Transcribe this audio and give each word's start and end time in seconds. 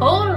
Totally. 0.00 0.27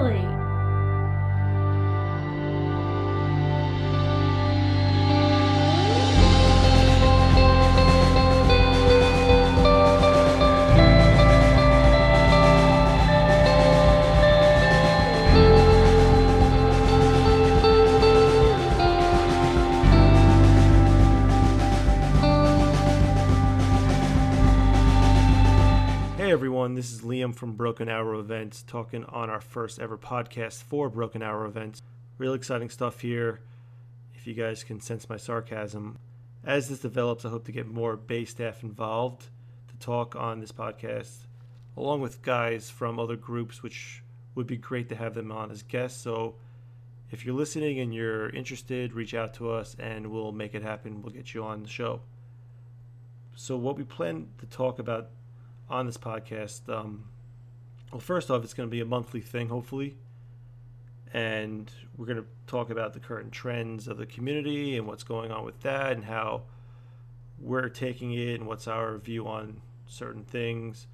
From 27.41 27.53
Broken 27.53 27.89
Arrow 27.89 28.19
Events 28.19 28.61
talking 28.61 29.03
on 29.05 29.31
our 29.31 29.41
first 29.41 29.79
ever 29.79 29.97
podcast 29.97 30.61
for 30.61 30.91
Broken 30.91 31.23
Arrow 31.23 31.47
Events. 31.47 31.81
Real 32.19 32.35
exciting 32.35 32.69
stuff 32.69 33.01
here. 33.01 33.39
If 34.13 34.27
you 34.27 34.35
guys 34.35 34.63
can 34.63 34.79
sense 34.79 35.09
my 35.09 35.17
sarcasm. 35.17 35.97
As 36.45 36.69
this 36.69 36.81
develops, 36.81 37.25
I 37.25 37.29
hope 37.29 37.45
to 37.45 37.51
get 37.51 37.65
more 37.65 37.97
BAE 37.97 38.25
staff 38.25 38.61
involved 38.61 39.25
to 39.69 39.75
talk 39.77 40.15
on 40.15 40.39
this 40.39 40.51
podcast, 40.51 41.25
along 41.75 42.01
with 42.01 42.21
guys 42.21 42.69
from 42.69 42.99
other 42.99 43.15
groups, 43.15 43.63
which 43.63 44.03
would 44.35 44.45
be 44.45 44.57
great 44.57 44.87
to 44.89 44.95
have 44.95 45.15
them 45.15 45.31
on 45.31 45.49
as 45.49 45.63
guests. 45.63 45.99
So 45.99 46.35
if 47.09 47.25
you're 47.25 47.33
listening 47.33 47.79
and 47.79 47.91
you're 47.91 48.29
interested, 48.29 48.93
reach 48.93 49.15
out 49.15 49.33
to 49.37 49.49
us 49.49 49.75
and 49.79 50.11
we'll 50.11 50.31
make 50.31 50.53
it 50.53 50.61
happen. 50.61 51.01
We'll 51.01 51.11
get 51.11 51.33
you 51.33 51.43
on 51.43 51.63
the 51.63 51.69
show. 51.69 52.01
So, 53.35 53.57
what 53.57 53.77
we 53.77 53.83
plan 53.83 54.27
to 54.37 54.45
talk 54.45 54.77
about 54.77 55.09
on 55.71 55.87
this 55.87 55.97
podcast. 55.97 56.69
Um, 56.69 57.05
well, 57.91 57.99
first 57.99 58.31
off, 58.31 58.43
it's 58.43 58.53
going 58.53 58.67
to 58.67 58.71
be 58.71 58.81
a 58.81 58.85
monthly 58.85 59.21
thing, 59.21 59.49
hopefully. 59.49 59.97
And 61.13 61.69
we're 61.97 62.05
going 62.05 62.19
to 62.19 62.27
talk 62.47 62.69
about 62.69 62.93
the 62.93 62.99
current 62.99 63.33
trends 63.33 63.87
of 63.87 63.97
the 63.97 64.05
community 64.05 64.77
and 64.77 64.87
what's 64.87 65.03
going 65.03 65.29
on 65.29 65.43
with 65.43 65.59
that 65.61 65.91
and 65.91 66.05
how 66.05 66.43
we're 67.37 67.67
taking 67.67 68.13
it 68.13 68.39
and 68.39 68.47
what's 68.47 68.67
our 68.67 68.97
view 68.97 69.27
on 69.27 69.61
certain 69.87 70.23
things. 70.23 70.87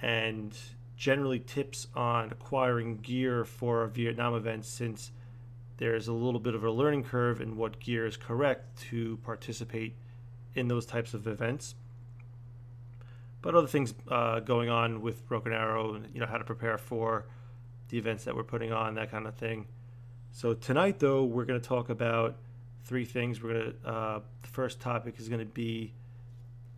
And 0.00 0.56
generally, 0.96 1.40
tips 1.40 1.88
on 1.96 2.30
acquiring 2.30 2.98
gear 2.98 3.44
for 3.44 3.82
a 3.82 3.88
Vietnam 3.88 4.34
events 4.34 4.68
since 4.68 5.10
there's 5.78 6.06
a 6.06 6.12
little 6.12 6.38
bit 6.38 6.54
of 6.54 6.62
a 6.62 6.70
learning 6.70 7.02
curve 7.02 7.40
in 7.40 7.56
what 7.56 7.80
gear 7.80 8.06
is 8.06 8.16
correct 8.16 8.78
to 8.90 9.16
participate 9.24 9.96
in 10.54 10.68
those 10.68 10.86
types 10.86 11.14
of 11.14 11.26
events 11.26 11.74
but 13.42 13.56
other 13.56 13.66
things 13.66 13.92
uh, 14.08 14.40
going 14.40 14.70
on 14.70 15.02
with 15.02 15.26
Broken 15.28 15.52
Arrow, 15.52 15.94
and 15.94 16.08
you 16.14 16.20
know 16.20 16.26
how 16.26 16.38
to 16.38 16.44
prepare 16.44 16.78
for 16.78 17.26
the 17.88 17.98
events 17.98 18.24
that 18.24 18.34
we're 18.34 18.44
putting 18.44 18.72
on, 18.72 18.94
that 18.94 19.10
kind 19.10 19.26
of 19.26 19.34
thing. 19.34 19.66
So 20.30 20.54
tonight, 20.54 20.98
though, 21.00 21.24
we're 21.24 21.44
going 21.44 21.60
to 21.60 21.66
talk 21.66 21.90
about 21.90 22.36
three 22.84 23.04
things. 23.04 23.42
We're 23.42 23.52
going 23.52 23.74
to 23.82 23.88
uh, 23.88 24.20
the 24.42 24.48
first 24.48 24.80
topic 24.80 25.16
is 25.18 25.28
going 25.28 25.40
to 25.40 25.44
be 25.44 25.92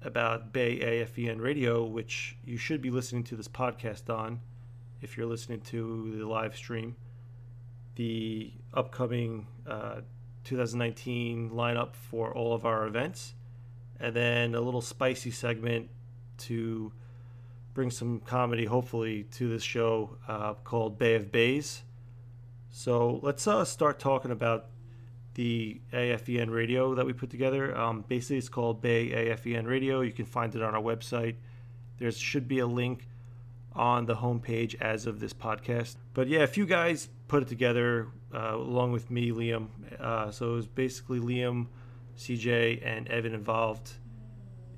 about 0.03 0.53
BAE 0.53 0.81
AFVN 0.81 1.41
Radio, 1.41 1.85
which 1.85 2.37
you 2.45 2.57
should 2.57 2.83
be 2.83 2.91
listening 2.91 3.25
to 3.25 3.37
this 3.37 3.49
podcast 3.49 4.13
on 4.13 4.41
if 5.03 5.17
you're 5.17 5.27
listening 5.27 5.61
to 5.61 6.17
the 6.19 6.27
live 6.27 6.57
stream. 6.57 6.97
The 7.97 8.53
upcoming 8.73 9.47
uh, 9.67 10.01
2019 10.45 11.51
lineup 11.51 11.95
for 11.95 12.35
all 12.35 12.55
of 12.55 12.65
our 12.65 12.87
events, 12.87 13.35
and 14.01 14.17
then 14.17 14.55
a 14.55 14.61
little 14.61 14.83
spicy 14.83 15.31
segment 15.31 15.89
to 16.39 16.93
bring 17.75 17.91
some 17.91 18.21
comedy, 18.21 18.65
hopefully, 18.65 19.25
to 19.33 19.49
this 19.49 19.63
show 19.63 20.17
uh, 20.29 20.55
called 20.55 20.99
Bae 20.99 21.07
of 21.07 21.33
BAEs. 21.33 21.83
So 22.71 23.21
let's 23.23 23.47
uh, 23.47 23.65
start 23.65 23.99
talking 23.99 24.31
about 24.31 24.67
the 25.35 25.81
AFVN 25.93 26.51
radio 26.51 26.95
that 26.95 27.05
we 27.05 27.13
put 27.13 27.31
together. 27.31 27.77
Um, 27.77 28.05
basically, 28.07 28.39
it's 28.39 28.49
called 28.49 28.81
BAE 28.81 29.11
AFVN 29.11 29.67
Radio. 29.67 30.01
You 30.01 30.13
can 30.13 30.25
find 30.25 30.55
it 30.55 30.63
on 30.63 30.75
our 30.75 30.83
website. 30.83 31.37
There 31.99 32.11
should 32.11 32.49
be 32.49 32.61
a 32.61 32.67
link 32.67 33.09
on 33.73 34.07
the 34.07 34.15
homepage 34.15 34.81
as 34.81 35.07
of 35.07 35.21
this 35.21 35.33
podcast. 35.33 35.97
But 36.15 36.29
yeah, 36.29 36.41
a 36.41 36.47
few 36.47 36.67
guys 36.67 37.09
put 37.27 37.43
it 37.43 37.49
together 37.49 38.09
uh, 38.33 38.55
along 38.55 38.93
with 38.93 39.11
me, 39.11 39.31
Liam. 39.31 39.69
Uh, 39.99 40.31
so 40.31 40.53
it 40.53 40.55
was 40.55 40.67
basically 40.67 41.19
Liam, 41.19 41.67
CJ, 42.17 42.85
and 42.85 43.09
Evan 43.09 43.35
involved 43.35 43.93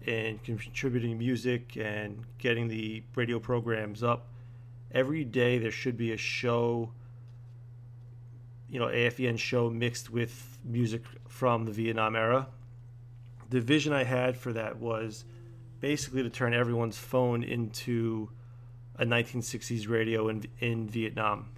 and 0.06 0.42
contributing 0.42 1.18
music 1.18 1.76
and 1.76 2.24
getting 2.38 2.68
the 2.68 3.02
radio 3.14 3.38
programs 3.38 4.02
up. 4.02 4.28
Every 4.92 5.24
day 5.24 5.58
there 5.58 5.72
should 5.72 5.96
be 5.96 6.12
a 6.12 6.16
show, 6.16 6.92
you 8.68 8.78
know, 8.78 8.86
AFN 8.86 9.38
show 9.38 9.68
mixed 9.68 10.10
with 10.10 10.58
music 10.64 11.02
from 11.28 11.64
the 11.64 11.72
Vietnam 11.72 12.14
era. 12.14 12.46
The 13.50 13.60
vision 13.60 13.92
I 13.92 14.04
had 14.04 14.36
for 14.36 14.52
that 14.52 14.78
was 14.78 15.24
basically 15.80 16.22
to 16.22 16.30
turn 16.30 16.54
everyone's 16.54 16.98
phone 16.98 17.42
into 17.42 18.30
a 18.96 19.04
1960s 19.04 19.88
radio 19.88 20.28
in, 20.28 20.44
in 20.60 20.88
Vietnam. 20.88 21.50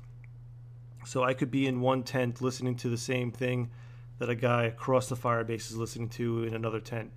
So 1.04 1.22
I 1.22 1.34
could 1.34 1.50
be 1.50 1.66
in 1.66 1.80
one 1.80 2.02
tent 2.02 2.40
listening 2.40 2.76
to 2.76 2.88
the 2.88 2.98
same 2.98 3.30
thing 3.30 3.70
that 4.18 4.28
a 4.28 4.34
guy 4.34 4.64
across 4.64 5.08
the 5.08 5.16
fire 5.16 5.44
base 5.44 5.70
is 5.70 5.76
listening 5.76 6.08
to 6.10 6.44
in 6.44 6.54
another 6.54 6.80
tent 6.80 7.12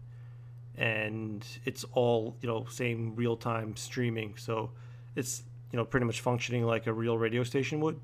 and 0.78 1.46
it's 1.66 1.84
all 1.94 2.38
you 2.42 2.48
know 2.48 2.66
same 2.70 3.16
real 3.16 3.36
time 3.36 3.76
streaming. 3.76 4.36
So 4.38 4.72
it's 5.16 5.44
you 5.72 5.78
know 5.78 5.86
pretty 5.86 6.06
much 6.06 6.22
functioning 6.22 6.66
like 6.66 6.88
a 6.88 6.94
real 6.94 7.18
radio 7.18 7.44
station 7.44 7.80
would. 7.82 8.00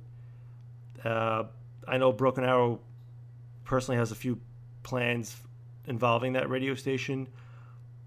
Uh, 1.03 1.43
i 1.87 1.97
know 1.97 2.11
broken 2.11 2.43
arrow 2.43 2.79
personally 3.63 3.97
has 3.97 4.11
a 4.11 4.15
few 4.15 4.39
plans 4.83 5.37
involving 5.87 6.33
that 6.33 6.49
radio 6.49 6.75
station 6.75 7.27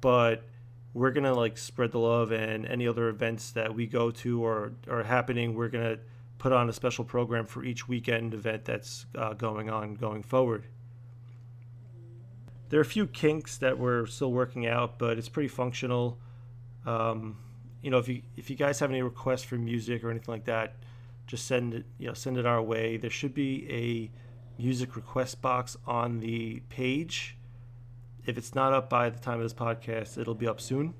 but 0.00 0.44
we're 0.92 1.10
gonna 1.10 1.32
like 1.32 1.56
spread 1.56 1.92
the 1.92 1.98
love 1.98 2.32
and 2.32 2.66
any 2.66 2.87
other 2.87 3.09
events 3.09 3.53
that 3.53 3.75
we 3.75 3.87
go 3.87 4.10
to 4.10 4.44
or 4.44 4.72
are 4.88 5.03
happening 5.03 5.54
we're 5.54 5.69
gonna 5.69 5.97
put 6.38 6.53
on 6.53 6.69
a 6.69 6.72
special 6.72 7.04
program 7.04 7.47
for 7.47 7.65
each 7.65 7.88
weekend 7.88 8.34
event 8.34 8.65
that's 8.65 9.06
uh, 9.16 9.32
going 9.34 9.71
on 9.71 9.94
going 9.94 10.22
forward 10.22 10.66
there 12.70 12.78
are 12.78 12.82
a 12.82 12.86
few 12.86 13.06
kinks 13.06 13.58
that 13.58 13.78
we're 13.78 14.06
still 14.06 14.32
working 14.32 14.66
out, 14.66 14.98
but 14.98 15.19
it's 15.19 15.28
pretty 15.28 15.48
functional. 15.48 16.19
Um, 16.86 17.36
you 17.82 17.91
know, 17.91 17.98
if 17.98 18.08
you 18.08 18.22
if 18.36 18.48
you 18.48 18.56
guys 18.56 18.78
have 18.78 18.91
any 18.91 19.03
requests 19.03 19.42
for 19.42 19.56
music 19.56 20.03
or 20.03 20.10
anything 20.10 20.32
like 20.32 20.44
that, 20.44 20.76
just 21.26 21.47
send 21.47 21.75
it. 21.75 21.84
You 21.98 22.09
know, 22.09 22.14
send 22.14 22.38
it 22.38 22.47
our 22.47 22.62
way. 22.62 22.97
There 22.97 23.10
should 23.10 23.34
be 23.34 23.66
a 23.70 24.62
music 24.62 24.94
request 24.97 25.42
box 25.42 25.76
on 25.86 26.20
the 26.20 26.60
page. 26.69 27.36
If 28.25 28.38
it's 28.38 28.54
not 28.54 28.72
up 28.72 28.88
by 28.88 29.10
the 29.10 29.19
time 29.19 29.38
of 29.38 29.42
this 29.42 29.54
podcast, 29.54 30.16
it'll 30.16 30.34
be 30.34 30.47
up 30.47 30.60
soon. 30.60 30.94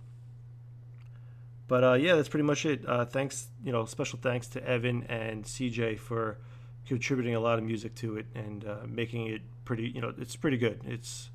But 1.69 1.84
uh, 1.84 1.92
yeah, 1.92 2.16
that's 2.16 2.28
pretty 2.28 2.44
much 2.44 2.66
it. 2.66 2.82
Uh, 2.84 3.04
thanks, 3.04 3.47
you 3.62 3.70
know, 3.70 3.84
special 3.84 4.19
thanks 4.20 4.48
to 4.48 4.66
Evan 4.66 5.04
and 5.04 5.44
CJ 5.44 6.00
for 6.00 6.38
contributing 6.84 7.36
a 7.36 7.41
lot 7.41 7.59
of 7.59 7.64
music 7.64 7.94
to 7.97 8.16
it 8.16 8.26
and 8.34 8.64
uh, 8.64 8.78
making 8.88 9.28
it 9.28 9.42
pretty. 9.64 9.88
You 9.88 10.00
know, 10.00 10.12
it's 10.19 10.34
pretty 10.34 10.56
good. 10.56 10.80
It's 10.84 11.30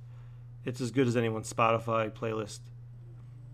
it's 0.65 0.81
as 0.81 0.91
good 0.91 1.07
as 1.07 1.15
anyone's 1.15 1.51
Spotify 1.51 2.11
playlist. 2.11 2.59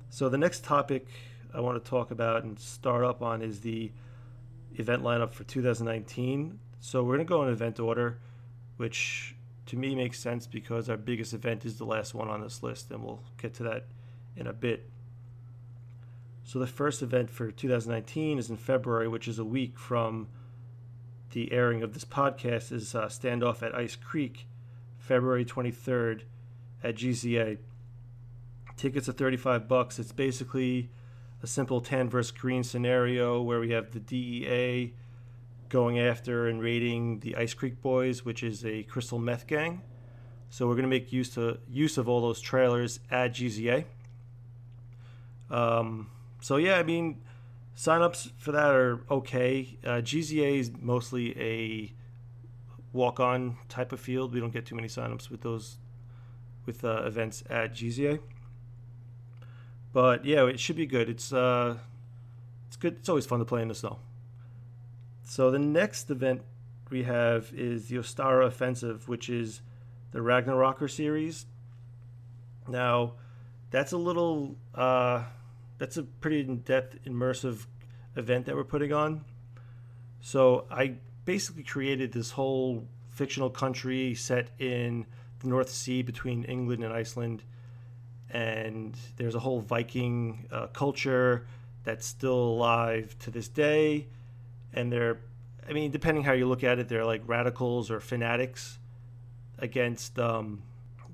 So 0.09 0.29
the 0.29 0.37
next 0.37 0.63
topic 0.63 1.07
I 1.53 1.59
want 1.59 1.83
to 1.83 1.89
talk 1.89 2.11
about 2.11 2.43
and 2.43 2.57
start 2.57 3.03
up 3.03 3.21
on 3.21 3.41
is 3.41 3.59
the 3.59 3.91
event 4.75 5.03
lineup 5.03 5.33
for 5.33 5.43
2019. 5.43 6.59
So 6.79 7.03
we're 7.03 7.15
going 7.15 7.27
to 7.27 7.29
go 7.29 7.43
in 7.43 7.49
event 7.49 7.79
order, 7.79 8.19
which 8.77 9.35
to 9.67 9.75
me 9.75 9.93
makes 9.93 10.19
sense 10.19 10.47
because 10.47 10.89
our 10.89 10.97
biggest 10.97 11.33
event 11.33 11.65
is 11.65 11.77
the 11.77 11.85
last 11.85 12.13
one 12.13 12.29
on 12.29 12.41
this 12.41 12.63
list, 12.63 12.91
and 12.91 13.03
we'll 13.03 13.21
get 13.37 13.53
to 13.55 13.63
that 13.63 13.85
in 14.35 14.47
a 14.47 14.53
bit. 14.53 14.89
So 16.43 16.59
the 16.59 16.67
first 16.67 17.01
event 17.01 17.29
for 17.29 17.51
2019 17.51 18.39
is 18.39 18.49
in 18.49 18.57
February, 18.57 19.07
which 19.07 19.27
is 19.27 19.37
a 19.37 19.45
week 19.45 19.77
from 19.77 20.27
the 21.31 21.51
airing 21.51 21.83
of 21.83 21.93
this 21.93 22.05
podcast. 22.05 22.71
Is 22.71 22.95
uh, 22.95 23.05
standoff 23.05 23.61
at 23.61 23.75
Ice 23.75 23.95
Creek, 23.95 24.47
February 24.97 25.45
23rd 25.45 26.23
at 26.83 26.95
GZA. 26.95 27.57
Tickets 28.77 29.07
are 29.07 29.13
35 29.13 29.67
bucks. 29.67 29.99
It's 29.99 30.11
basically 30.11 30.89
a 31.43 31.47
simple 31.47 31.81
tan 31.81 32.09
versus 32.09 32.31
green 32.31 32.63
scenario 32.63 33.41
where 33.41 33.59
we 33.59 33.71
have 33.71 33.91
the 33.91 33.99
DEA 33.99 34.93
going 35.69 35.99
after 35.99 36.47
and 36.47 36.61
raiding 36.61 37.19
the 37.19 37.35
Ice 37.35 37.53
Creek 37.53 37.81
Boys, 37.81 38.25
which 38.25 38.43
is 38.43 38.65
a 38.65 38.83
crystal 38.83 39.19
meth 39.19 39.47
gang. 39.47 39.81
So 40.49 40.67
we're 40.67 40.73
going 40.73 40.83
to 40.83 40.89
make 40.89 41.13
use 41.13 41.29
to 41.35 41.59
use 41.69 41.97
of 41.97 42.09
all 42.09 42.21
those 42.21 42.41
trailers 42.41 42.99
at 43.09 43.31
GZA. 43.31 43.85
Um, 45.49 46.09
so 46.41 46.57
yeah, 46.57 46.77
I 46.77 46.83
mean, 46.83 47.21
signups 47.75 48.31
for 48.37 48.51
that 48.51 48.75
are 48.75 49.01
okay. 49.09 49.77
Uh, 49.83 50.01
GZA 50.01 50.59
is 50.59 50.71
mostly 50.79 51.39
a 51.39 51.93
walk-on 52.93 53.57
type 53.69 53.93
of 53.93 53.99
field. 53.99 54.33
We 54.33 54.39
don't 54.39 54.51
get 54.51 54.65
too 54.65 54.75
many 54.75 54.89
signups 54.89 55.29
with 55.29 55.41
those 55.41 55.77
with 56.65 56.83
uh, 56.83 57.03
events 57.03 57.43
at 57.49 57.73
GZA. 57.73 58.19
But 59.93 60.25
yeah, 60.25 60.45
it 60.45 60.59
should 60.59 60.75
be 60.77 60.85
good. 60.85 61.09
It's 61.09 61.33
uh, 61.33 61.77
it's 62.67 62.77
good. 62.77 62.97
It's 62.99 63.09
always 63.09 63.25
fun 63.25 63.39
to 63.39 63.45
play 63.45 63.61
in 63.61 63.67
the 63.67 63.75
snow. 63.75 63.99
So 65.23 65.51
the 65.51 65.59
next 65.59 66.09
event 66.09 66.41
we 66.89 67.03
have 67.03 67.51
is 67.53 67.87
the 67.87 67.97
Ostara 67.97 68.45
Offensive, 68.45 69.07
which 69.07 69.29
is 69.29 69.61
the 70.11 70.19
Ragnarocker 70.19 70.89
series. 70.89 71.45
Now, 72.67 73.13
that's 73.71 73.93
a 73.93 73.97
little, 73.97 74.57
uh, 74.75 75.23
that's 75.77 75.97
a 75.97 76.03
pretty 76.03 76.41
in-depth, 76.41 77.05
immersive 77.05 77.65
event 78.15 78.45
that 78.45 78.55
we're 78.55 78.65
putting 78.65 78.91
on. 78.91 79.23
So 80.19 80.65
I 80.69 80.95
basically 81.25 81.63
created 81.63 82.11
this 82.11 82.31
whole 82.31 82.87
fictional 83.09 83.49
country 83.49 84.13
set 84.13 84.49
in 84.59 85.05
North 85.43 85.69
Sea 85.69 86.01
between 86.01 86.43
England 86.45 86.83
and 86.83 86.93
Iceland, 86.93 87.43
and 88.29 88.95
there's 89.17 89.35
a 89.35 89.39
whole 89.39 89.61
Viking 89.61 90.47
uh, 90.51 90.67
culture 90.67 91.45
that's 91.83 92.05
still 92.05 92.33
alive 92.37 93.15
to 93.19 93.31
this 93.31 93.47
day, 93.47 94.07
and 94.73 94.91
they're, 94.91 95.19
I 95.67 95.73
mean, 95.73 95.91
depending 95.91 96.23
how 96.23 96.33
you 96.33 96.47
look 96.47 96.63
at 96.63 96.79
it, 96.79 96.87
they're 96.87 97.05
like 97.05 97.21
radicals 97.25 97.91
or 97.91 97.99
fanatics 97.99 98.77
against 99.59 100.17
um, 100.19 100.61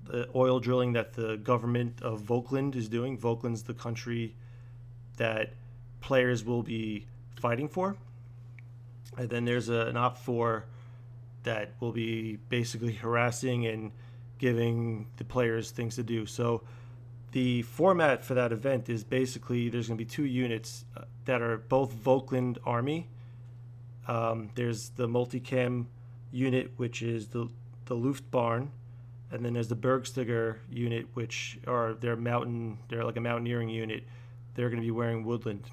the 0.05 0.27
oil 0.35 0.59
drilling 0.59 0.93
that 0.93 1.13
the 1.13 1.37
government 1.37 2.01
of 2.01 2.21
Volkland 2.21 2.75
is 2.75 2.87
doing. 2.87 3.17
Volkland's 3.17 3.63
the 3.63 3.73
country 3.73 4.35
that 5.17 5.53
players 5.99 6.43
will 6.45 6.63
be 6.63 7.05
fighting 7.35 7.67
for. 7.67 7.95
And 9.17 9.29
then 9.29 9.45
there's 9.45 9.69
a, 9.69 9.87
an 9.87 9.95
OPFOR 9.95 10.63
that 11.43 11.71
will 11.79 11.91
be 11.91 12.37
basically 12.49 12.93
harassing 13.03 13.65
and 13.65 13.91
giving 14.37 15.07
the 15.17 15.23
players 15.23 15.71
things 15.71 15.95
to 15.95 16.03
do. 16.03 16.25
So 16.25 16.63
the 17.31 17.61
format 17.63 18.23
for 18.23 18.33
that 18.35 18.51
event 18.51 18.89
is 18.89 19.03
basically 19.03 19.69
there's 19.69 19.87
going 19.87 19.97
to 19.97 20.03
be 20.03 20.09
two 20.09 20.25
units 20.25 20.85
uh, 20.95 21.01
that 21.25 21.41
are 21.41 21.57
both 21.57 21.93
Volkland 21.93 22.57
Army. 22.65 23.09
Um, 24.07 24.49
there's 24.55 24.89
the 24.89 25.07
multicam 25.07 25.85
unit, 26.31 26.71
which 26.77 27.01
is 27.01 27.27
the 27.27 27.49
the 27.85 27.95
Luftbahn, 27.95 28.69
and 29.31 29.45
then 29.45 29.53
there's 29.53 29.69
the 29.69 29.75
Bergsteiger 29.75 30.57
unit, 30.69 31.07
which 31.13 31.59
are 31.67 31.93
their 31.93 32.15
mountain. 32.15 32.79
They're 32.89 33.03
like 33.03 33.17
a 33.17 33.21
mountaineering 33.21 33.69
unit. 33.69 34.03
They're 34.55 34.69
going 34.69 34.81
to 34.81 34.85
be 34.85 34.91
wearing 34.91 35.23
woodland. 35.23 35.69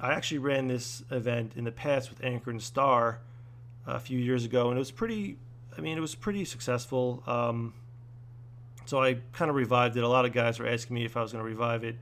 I 0.00 0.12
actually 0.12 0.38
ran 0.38 0.66
this 0.66 1.02
event 1.10 1.52
in 1.56 1.64
the 1.64 1.72
past 1.72 2.10
with 2.10 2.22
Anchor 2.24 2.50
and 2.50 2.62
Star 2.62 3.20
a 3.86 4.00
few 4.00 4.18
years 4.18 4.44
ago, 4.44 4.68
and 4.68 4.76
it 4.76 4.80
was 4.80 4.90
pretty. 4.90 5.38
I 5.76 5.80
mean, 5.80 5.98
it 5.98 6.00
was 6.00 6.14
pretty 6.14 6.44
successful. 6.44 7.22
Um, 7.26 7.74
so 8.86 9.02
I 9.02 9.18
kind 9.32 9.50
of 9.50 9.56
revived 9.56 9.96
it. 9.96 10.04
A 10.04 10.08
lot 10.08 10.24
of 10.24 10.32
guys 10.32 10.58
were 10.58 10.68
asking 10.68 10.94
me 10.94 11.04
if 11.04 11.16
I 11.16 11.22
was 11.22 11.32
going 11.32 11.42
to 11.42 11.48
revive 11.48 11.84
it, 11.84 11.96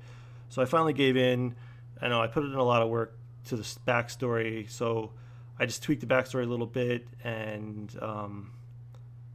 so 0.48 0.62
I 0.62 0.64
finally 0.64 0.92
gave 0.92 1.16
in. 1.16 1.54
I 2.00 2.08
know 2.08 2.20
I 2.20 2.26
put 2.26 2.44
in 2.44 2.54
a 2.54 2.62
lot 2.62 2.82
of 2.82 2.88
work 2.88 3.16
to 3.46 3.56
the 3.56 3.62
backstory, 3.62 4.68
so 4.70 5.10
I 5.58 5.66
just 5.66 5.82
tweaked 5.82 6.00
the 6.00 6.06
backstory 6.06 6.44
a 6.44 6.48
little 6.48 6.66
bit, 6.66 7.06
and 7.22 7.94
um, 8.00 8.52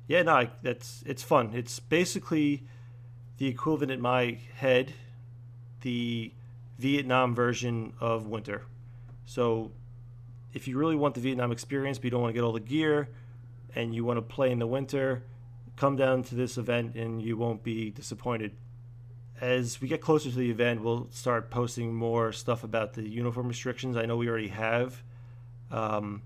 yeah, 0.08 0.24
no, 0.24 0.48
that's 0.62 1.04
it's 1.06 1.24
fun. 1.24 1.52
It's 1.54 1.80
basically 1.80 2.64
the 3.38 3.48
equivalent 3.48 3.92
in 3.92 4.02
my 4.02 4.40
head, 4.56 4.94
the 5.82 6.32
Vietnam 6.80 7.36
version 7.36 7.94
of 8.00 8.28
Winter. 8.28 8.64
So 9.26 9.72
if 10.54 10.68
you 10.68 10.78
really 10.78 10.96
want 10.96 11.16
the 11.16 11.22
Vietnam 11.22 11.52
experience, 11.52 11.98
but 11.98 12.06
you 12.06 12.12
don't 12.12 12.22
want 12.22 12.34
to 12.34 12.34
get 12.34 12.44
all 12.44 12.54
the 12.54 12.60
gear, 12.60 13.10
and 13.76 13.94
you 13.94 14.04
want 14.06 14.18
to 14.18 14.22
play 14.22 14.52
in 14.52 14.60
the 14.60 14.68
winter, 14.68 15.24
come 15.78 15.96
down 15.96 16.24
to 16.24 16.36
this 16.36 16.58
event 16.58 16.96
and 16.96 17.22
you 17.22 17.38
won't 17.38 17.64
be 17.64 17.92
disappointed. 17.92 18.52
As 19.40 19.80
we 19.80 19.88
get 19.88 20.02
closer 20.02 20.30
to 20.30 20.36
the 20.36 20.50
event, 20.50 20.82
we'll 20.82 21.08
start 21.12 21.52
posting 21.52 21.94
more 21.94 22.34
stuff 22.34 22.64
about 22.64 22.94
the 22.94 23.08
uniform 23.08 23.48
restrictions. 23.48 23.96
I 23.96 24.06
know 24.06 24.18
we 24.18 24.28
already 24.28 24.48
have, 24.48 25.04
um, 25.72 26.24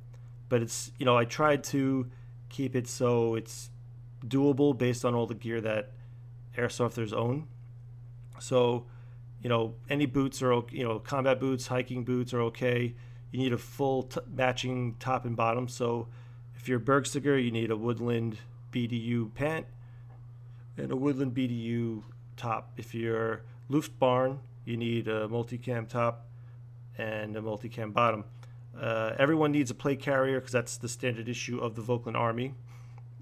but 0.48 0.62
it's 0.62 0.92
you 0.98 1.06
know 1.06 1.18
I 1.18 1.26
tried 1.26 1.64
to 1.66 2.10
keep 2.48 2.76
it 2.76 2.88
so 2.88 3.36
it's 3.36 3.70
doable 4.26 4.78
based 4.78 5.04
on 5.04 5.14
all 5.14 5.28
the 5.28 5.36
gear 5.36 5.60
that 5.62 5.92
airsofters 6.58 7.14
own. 7.14 7.48
So, 8.40 8.86
you 9.42 9.50
know, 9.50 9.76
any 9.90 10.06
boots 10.06 10.42
are 10.42 10.64
you 10.72 10.84
know 10.86 11.00
combat 11.00 11.42
boots, 11.42 11.68
hiking 11.68 12.06
boots 12.06 12.34
are 12.34 12.42
okay. 12.44 12.96
You 13.32 13.40
need 13.40 13.52
a 13.52 13.58
full 13.58 14.04
t- 14.04 14.22
matching 14.34 14.96
top 15.00 15.26
and 15.26 15.36
bottom. 15.36 15.68
So, 15.68 16.08
if 16.56 16.70
you're 16.70 16.80
Bergsteiger, 16.80 17.44
you 17.44 17.52
need 17.52 17.72
a 17.72 17.78
Woodland 17.78 18.38
BDU 18.72 19.34
pant 19.34 19.66
and 20.78 20.92
a 20.92 20.96
Woodland 20.96 21.34
BDU 21.36 22.04
top. 22.38 22.72
If 22.78 22.94
you're 22.96 23.42
Luftbahn, 23.70 24.40
you 24.66 24.78
need 24.78 25.08
a 25.08 25.28
multicam 25.28 25.88
top 25.88 26.28
and 26.98 27.36
a 27.36 27.42
multicam 27.42 27.94
bottom. 27.94 28.24
Uh, 28.80 29.14
everyone 29.18 29.52
needs 29.52 29.70
a 29.70 29.76
plate 29.76 30.00
carrier 30.00 30.40
because 30.40 30.54
that's 30.54 30.78
the 30.78 30.88
standard 30.88 31.28
issue 31.28 31.60
of 31.60 31.76
the 31.76 31.82
Volkland 31.82 32.16
Army. 32.16 32.54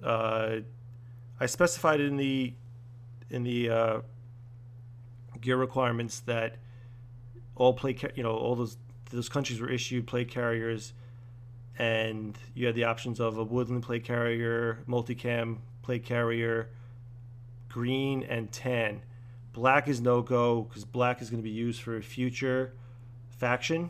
Uh, 0.04 0.58
I 1.40 1.46
specified 1.46 2.00
in 2.00 2.18
the 2.18 2.54
in 3.30 3.44
the 3.44 3.70
uh, 3.70 4.02
gear 5.42 5.58
requirements 5.58 6.20
that 6.22 6.58
all 7.56 7.74
plate, 7.74 8.04
you 8.16 8.24
know, 8.24 8.36
all 8.36 8.56
those 8.56 8.78
those 9.12 9.30
countries 9.30 9.60
were 9.60 9.70
issued 9.70 10.08
plate 10.08 10.30
carriers 10.30 10.94
and 11.80 12.38
you 12.54 12.66
had 12.66 12.76
the 12.76 12.84
options 12.84 13.22
of 13.22 13.38
a 13.38 13.44
woodland 13.44 13.84
plate 13.84 14.04
carrier, 14.04 14.84
multicam 14.88 15.60
plate 15.82 16.04
carrier, 16.04 16.70
green 17.70 18.24
and 18.24 18.52
tan. 18.52 19.02
Black 19.54 19.88
is 19.88 20.02
no 20.02 20.22
go 20.22 20.64
because 20.64 20.84
black 20.84 21.22
is 21.22 21.30
going 21.30 21.42
to 21.42 21.44
be 21.44 21.50
used 21.50 21.82
for 21.82 21.96
a 21.96 22.02
future 22.02 22.74
faction. 23.30 23.90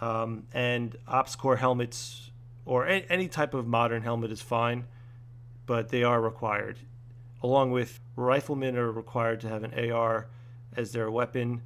Um, 0.00 0.42
and 0.52 0.96
Ops-Core 1.06 1.56
helmets 1.56 2.32
or 2.66 2.86
any, 2.86 3.06
any 3.08 3.28
type 3.28 3.54
of 3.54 3.66
modern 3.66 4.02
helmet 4.02 4.32
is 4.32 4.42
fine, 4.42 4.86
but 5.66 5.90
they 5.90 6.02
are 6.02 6.20
required. 6.20 6.78
Along 7.42 7.70
with 7.70 8.00
riflemen 8.16 8.76
are 8.76 8.90
required 8.90 9.40
to 9.42 9.48
have 9.48 9.62
an 9.62 9.90
AR 9.90 10.26
as 10.76 10.92
their 10.92 11.10
weapon 11.10 11.62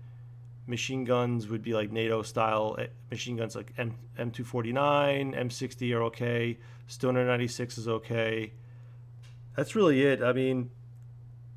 machine 0.68 1.04
guns 1.04 1.48
would 1.48 1.62
be 1.62 1.72
like 1.72 1.90
NATO 1.90 2.22
style 2.22 2.76
eh, 2.78 2.86
machine 3.10 3.36
guns, 3.36 3.56
like 3.56 3.72
M 3.78 3.94
M249, 4.18 5.34
M60 5.34 5.94
are 5.94 6.02
okay. 6.04 6.58
Stoner 6.86 7.24
96 7.24 7.78
is 7.78 7.88
okay. 7.88 8.52
That's 9.56 9.74
really 9.74 10.02
it. 10.02 10.22
I 10.22 10.32
mean, 10.32 10.70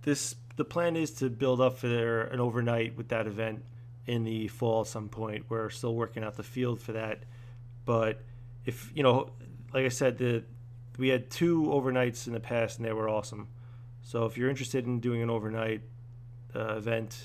this 0.03 0.35
the 0.55 0.65
plan 0.65 0.95
is 0.95 1.11
to 1.11 1.29
build 1.29 1.61
up 1.61 1.77
for 1.77 2.23
an 2.23 2.39
overnight 2.39 2.97
with 2.97 3.09
that 3.09 3.27
event 3.27 3.63
in 4.07 4.23
the 4.23 4.47
fall 4.47 4.81
at 4.81 4.87
some 4.87 5.09
point. 5.09 5.45
We're 5.49 5.69
still 5.69 5.95
working 5.95 6.23
out 6.23 6.35
the 6.35 6.43
field 6.43 6.81
for 6.81 6.93
that, 6.93 7.23
but 7.85 8.21
if 8.65 8.91
you 8.95 9.03
know, 9.03 9.31
like 9.73 9.85
I 9.85 9.89
said, 9.89 10.17
the 10.17 10.43
we 10.97 11.09
had 11.09 11.29
two 11.29 11.63
overnights 11.63 12.27
in 12.27 12.33
the 12.33 12.39
past 12.39 12.77
and 12.77 12.85
they 12.85 12.93
were 12.93 13.09
awesome. 13.09 13.47
So 14.03 14.25
if 14.25 14.37
you're 14.37 14.49
interested 14.49 14.85
in 14.85 14.99
doing 14.99 15.21
an 15.21 15.29
overnight 15.29 15.81
uh, 16.55 16.75
event, 16.75 17.17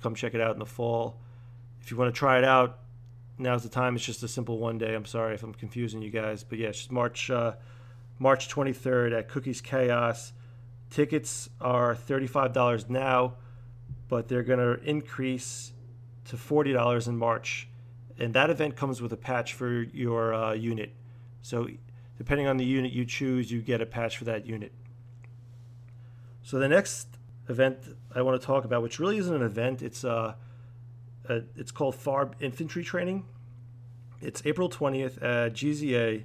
come 0.00 0.14
check 0.14 0.34
it 0.34 0.40
out 0.40 0.52
in 0.52 0.58
the 0.58 0.66
fall. 0.66 1.20
If 1.80 1.90
you 1.90 1.96
want 1.96 2.14
to 2.14 2.18
try 2.18 2.38
it 2.38 2.44
out, 2.44 2.80
now's 3.38 3.62
the 3.62 3.68
time. 3.68 3.96
It's 3.96 4.04
just 4.04 4.22
a 4.22 4.28
simple 4.28 4.58
one 4.58 4.78
day. 4.78 4.94
I'm 4.94 5.04
sorry 5.04 5.34
if 5.34 5.42
I'm 5.42 5.54
confusing 5.54 6.02
you 6.02 6.10
guys, 6.10 6.42
but 6.42 6.58
yeah, 6.58 6.68
it's 6.68 6.90
March 6.90 7.30
uh, 7.30 7.52
March 8.18 8.48
23rd 8.48 9.16
at 9.18 9.28
Cookies 9.28 9.60
Chaos. 9.60 10.32
Tickets 10.90 11.48
are 11.60 11.94
$35 11.94 12.88
now, 12.88 13.34
but 14.08 14.28
they're 14.28 14.42
going 14.42 14.58
to 14.58 14.82
increase 14.88 15.72
to 16.26 16.36
$40 16.36 17.08
in 17.08 17.16
March. 17.16 17.68
And 18.18 18.32
that 18.34 18.50
event 18.50 18.76
comes 18.76 19.02
with 19.02 19.12
a 19.12 19.16
patch 19.16 19.52
for 19.52 19.82
your 19.82 20.32
uh, 20.32 20.52
unit. 20.54 20.92
So, 21.42 21.68
depending 22.16 22.46
on 22.46 22.56
the 22.56 22.64
unit 22.64 22.92
you 22.92 23.04
choose, 23.04 23.50
you 23.50 23.60
get 23.60 23.80
a 23.80 23.86
patch 23.86 24.16
for 24.16 24.24
that 24.24 24.46
unit. 24.46 24.72
So, 26.42 26.58
the 26.58 26.68
next 26.68 27.08
event 27.48 27.78
I 28.16 28.22
want 28.22 28.40
to 28.40 28.46
talk 28.46 28.64
about, 28.64 28.82
which 28.82 28.98
really 28.98 29.18
isn't 29.18 29.34
an 29.34 29.42
event. 29.42 29.82
It's 29.82 30.02
uh, 30.02 30.34
a, 31.28 31.42
it's 31.54 31.70
called 31.70 31.94
FARB 31.94 32.32
Infantry 32.40 32.82
Training. 32.82 33.26
It's 34.22 34.42
April 34.46 34.70
20th 34.70 35.22
at 35.22 35.52
GZA 35.52 36.22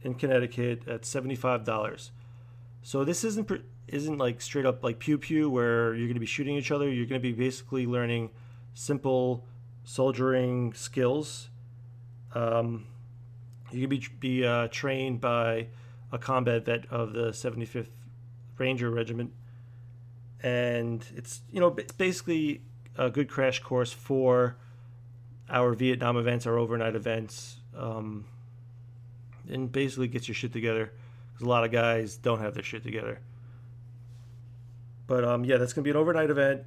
in 0.00 0.14
Connecticut 0.14 0.88
at 0.88 1.02
$75. 1.02 2.10
So 2.82 3.04
this 3.04 3.24
isn't 3.24 3.50
isn't 3.88 4.18
like 4.18 4.40
straight 4.40 4.64
up 4.66 4.82
like 4.82 4.98
pew 4.98 5.18
pew 5.18 5.48
where 5.50 5.94
you're 5.94 6.06
going 6.06 6.14
to 6.14 6.20
be 6.20 6.26
shooting 6.26 6.56
each 6.56 6.70
other. 6.70 6.88
You're 6.88 7.06
going 7.06 7.20
to 7.20 7.28
be 7.28 7.32
basically 7.32 7.86
learning 7.86 8.30
simple 8.72 9.44
soldiering 9.84 10.72
skills. 10.72 11.50
Um, 12.34 12.86
you 13.70 13.80
can 13.80 13.90
be 13.90 14.06
be 14.18 14.46
uh, 14.46 14.68
trained 14.68 15.20
by 15.20 15.66
a 16.10 16.18
combat 16.18 16.64
vet 16.64 16.86
of 16.90 17.12
the 17.12 17.30
75th 17.30 17.88
Ranger 18.56 18.90
Regiment 18.90 19.32
and 20.42 21.06
it's 21.16 21.40
you 21.50 21.60
know 21.60 21.74
it's 21.78 21.92
basically 21.92 22.62
a 22.96 23.10
good 23.10 23.28
crash 23.28 23.60
course 23.60 23.92
for 23.92 24.56
our 25.48 25.74
Vietnam 25.74 26.16
events, 26.16 26.46
our 26.46 26.58
overnight 26.58 26.94
events, 26.96 27.60
um, 27.76 28.24
and 29.48 29.70
basically 29.70 30.08
gets 30.08 30.28
your 30.28 30.34
shit 30.34 30.52
together 30.52 30.92
because 31.32 31.46
a 31.46 31.48
lot 31.48 31.64
of 31.64 31.70
guys 31.70 32.16
don't 32.16 32.40
have 32.40 32.54
their 32.54 32.62
shit 32.64 32.82
together. 32.82 33.20
But 35.06 35.24
um, 35.24 35.44
yeah, 35.44 35.56
that's 35.56 35.72
gonna 35.72 35.84
be 35.84 35.90
an 35.90 35.96
overnight 35.96 36.30
event, 36.30 36.62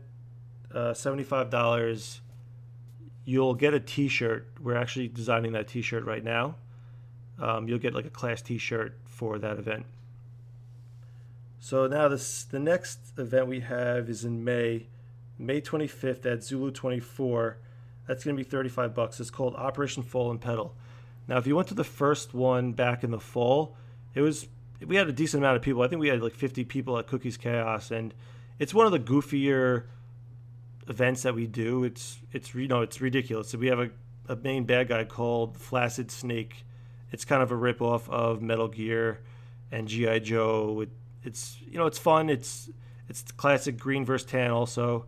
uh, 0.74 0.94
seventy 0.94 1.24
five 1.24 1.50
dollars. 1.50 2.22
you'll 3.26 3.54
get 3.54 3.74
a 3.74 3.80
T-shirt. 3.80 4.48
We're 4.60 4.76
actually 4.76 5.08
designing 5.08 5.52
that 5.52 5.68
T-shirt 5.68 6.04
right 6.06 6.24
now. 6.24 6.56
Um, 7.38 7.68
you'll 7.68 7.80
get 7.80 7.94
like 7.94 8.06
a 8.06 8.10
class 8.10 8.42
T-shirt 8.42 8.98
for 9.06 9.38
that 9.40 9.60
event. 9.60 9.86
So 11.60 11.88
now 11.88 12.08
this 12.08 12.44
the 12.44 12.60
next 12.60 13.18
event 13.18 13.48
we 13.48 13.60
have 13.60 14.10
is 14.10 14.24
in 14.24 14.44
May, 14.44 14.88
May 15.38 15.62
25th 15.62 16.26
at 16.26 16.44
Zulu 16.44 16.72
24. 16.72 17.58
That's 18.08 18.24
going 18.24 18.36
to 18.36 18.44
be 18.44 18.50
35 18.50 18.96
bucks. 18.96 19.20
It's 19.20 19.30
called 19.30 19.56
Operation 19.56 20.02
Fall 20.02 20.32
and 20.32 20.42
Pedal. 20.42 20.74
Now, 21.28 21.38
if 21.38 21.46
you 21.46 21.56
went 21.56 21.68
to 21.68 21.76
the 21.76 21.84
first 21.84 22.34
one 22.34 22.72
back 22.72 23.04
in 23.04 23.12
the 23.12 23.20
fall, 23.20 23.76
it 24.16 24.22
was 24.22 24.48
we 24.86 24.96
had 24.96 25.08
a 25.08 25.12
decent 25.12 25.44
amount 25.44 25.58
of 25.58 25.62
people. 25.62 25.84
I 25.84 25.88
think 25.88 26.00
we 26.00 26.08
had 26.08 26.24
like 26.24 26.34
50 26.34 26.64
people 26.64 26.98
at 26.98 27.06
Cookies 27.06 27.38
Chaos, 27.38 27.92
and 27.92 28.14
it's 28.58 28.74
one 28.74 28.86
of 28.86 28.92
the 28.92 29.00
goofier 29.00 29.84
events 30.88 31.22
that 31.24 31.36
we 31.36 31.46
do. 31.46 31.84
It's 31.84 32.18
it's 32.32 32.56
you 32.56 32.68
know 32.68 32.82
it's 32.82 33.00
ridiculous. 33.00 33.50
So 33.50 33.58
we 33.58 33.68
have 33.68 33.80
a, 33.80 33.92
a 34.28 34.36
main 34.36 34.64
bad 34.64 34.88
guy 34.88 35.04
called 35.04 35.58
Flaccid 35.58 36.10
Snake. 36.10 36.66
It's 37.12 37.26
kind 37.26 37.44
of 37.44 37.52
a 37.52 37.56
rip 37.56 37.82
off 37.82 38.10
of 38.10 38.42
Metal 38.42 38.68
Gear 38.68 39.20
and 39.72 39.88
GI 39.88 40.22
Joe. 40.22 40.82
It, 40.82 40.90
it's 41.30 41.58
you 41.62 41.78
know 41.78 41.86
it's 41.86 42.00
fun. 42.00 42.30
It's 42.30 42.70
it's 43.08 43.22
classic 43.22 43.78
green 43.78 44.04
versus 44.04 44.30
tan 44.30 44.52
also, 44.52 45.06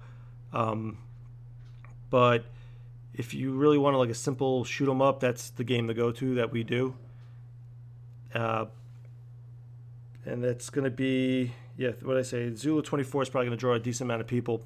um, 0.54 1.00
but 2.10 2.46
if 3.14 3.34
you 3.34 3.52
really 3.54 3.78
want 3.78 3.96
to 3.96 3.98
like 3.98 4.10
a 4.10 4.16
simple 4.16 4.64
shoot 4.64 4.90
'em 4.90 5.02
up, 5.02 5.20
that's 5.20 5.50
the 5.50 5.64
game 5.64 5.88
to 5.88 5.94
go 5.94 6.12
to 6.12 6.36
that 6.36 6.52
we 6.52 6.64
do. 6.64 6.96
Uh, 8.34 8.66
and 10.26 10.44
that's 10.44 10.70
going 10.70 10.86
to 10.86 10.92
be 10.92 11.52
yeah 11.78 11.92
what 12.04 12.16
I 12.16 12.22
say 12.22 12.54
Zulu 12.54 12.82
24 12.82 13.24
is 13.24 13.30
probably 13.30 13.48
going 13.48 13.58
to 13.58 13.60
draw 13.60 13.74
a 13.74 13.80
decent 13.80 14.08
amount 14.08 14.22
of 14.22 14.28
people. 14.28 14.64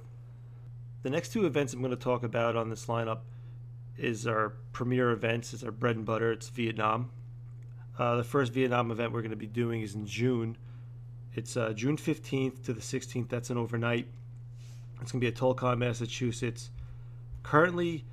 The 1.03 1.09
next 1.09 1.29
two 1.29 1.45
events 1.45 1.73
I'm 1.73 1.79
going 1.79 1.91
to 1.91 1.97
talk 1.97 2.23
about 2.23 2.55
on 2.55 2.69
this 2.69 2.87
lineup 2.87 3.19
is 3.97 4.27
our 4.27 4.53
premier 4.73 5.11
events. 5.11 5.53
It's 5.53 5.63
our 5.63 5.71
bread 5.71 5.95
and 5.95 6.05
butter. 6.05 6.31
It's 6.31 6.49
Vietnam. 6.49 7.11
Uh, 7.97 8.17
the 8.17 8.23
first 8.23 8.51
Vietnam 8.51 8.91
event 8.91 9.13
we're 9.13 9.21
going 9.21 9.29
to 9.29 9.37
be 9.37 9.47
doing 9.47 9.81
is 9.81 9.95
in 9.95 10.05
June. 10.05 10.57
It's 11.35 11.57
uh, 11.57 11.73
June 11.73 11.97
15th 11.97 12.63
to 12.63 12.73
the 12.73 12.79
16th. 12.79 13.27
That's 13.27 13.49
an 13.49 13.57
overnight. 13.57 14.07
It's 15.01 15.11
going 15.11 15.19
to 15.19 15.25
be 15.25 15.27
at 15.27 15.35
Tolcon, 15.35 15.77
Massachusetts. 15.77 16.69
Currently, 17.43 18.05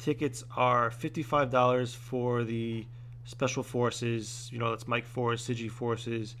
tickets 0.00 0.42
are 0.56 0.90
$55 0.90 1.94
for 1.94 2.42
the 2.42 2.84
Special 3.24 3.62
Forces. 3.62 4.48
You 4.52 4.58
know, 4.58 4.70
that's 4.70 4.88
Mike 4.88 5.06
Force, 5.06 5.46
CIDG 5.46 5.70
Forces 5.70 6.34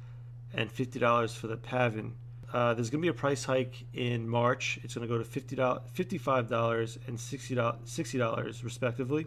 and 0.52 0.68
$50 0.68 1.36
for 1.36 1.46
the 1.46 1.56
PAVN. 1.56 2.10
Uh, 2.52 2.74
there's 2.74 2.90
going 2.90 3.00
to 3.00 3.06
be 3.06 3.08
a 3.08 3.12
price 3.12 3.44
hike 3.44 3.84
in 3.94 4.28
March. 4.28 4.80
It's 4.82 4.94
going 4.94 5.06
to 5.06 5.12
go 5.12 5.22
to 5.22 5.24
$50, 5.24 5.80
$55 5.94 6.98
and 7.06 7.18
$60, 7.18 7.76
$60 7.84 8.64
respectively. 8.64 9.26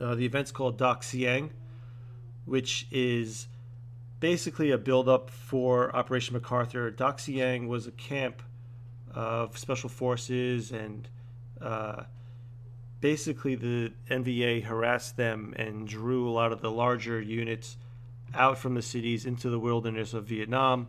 Uh, 0.00 0.14
the 0.14 0.24
event's 0.24 0.50
called 0.50 0.78
Dak 0.78 1.02
Siang, 1.02 1.50
which 2.44 2.86
is 2.90 3.48
basically 4.24 4.70
a 4.70 4.78
build-up 4.78 5.28
for 5.28 5.94
Operation 5.94 6.32
MacArthur. 6.32 6.90
Dak 6.90 7.18
Siang 7.18 7.68
was 7.68 7.86
a 7.86 7.90
camp 7.90 8.40
of 9.12 9.58
special 9.58 9.90
forces, 9.90 10.72
and 10.72 11.06
uh, 11.60 12.04
basically 13.02 13.54
the 13.54 13.92
NVA 14.10 14.64
harassed 14.64 15.18
them 15.18 15.52
and 15.58 15.86
drew 15.86 16.26
a 16.26 16.32
lot 16.32 16.52
of 16.52 16.62
the 16.62 16.70
larger 16.70 17.20
units 17.20 17.76
out 18.32 18.56
from 18.56 18.72
the 18.72 18.80
cities 18.80 19.26
into 19.26 19.50
the 19.50 19.58
wilderness 19.58 20.14
of 20.14 20.24
Vietnam 20.24 20.88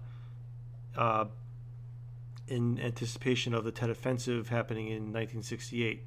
uh, 0.96 1.26
in 2.48 2.80
anticipation 2.80 3.54
of 3.54 3.66
the 3.66 3.72
Tet 3.74 3.90
Offensive 3.90 4.48
happening 4.48 4.88
in 4.88 5.12
1968. 5.12 6.06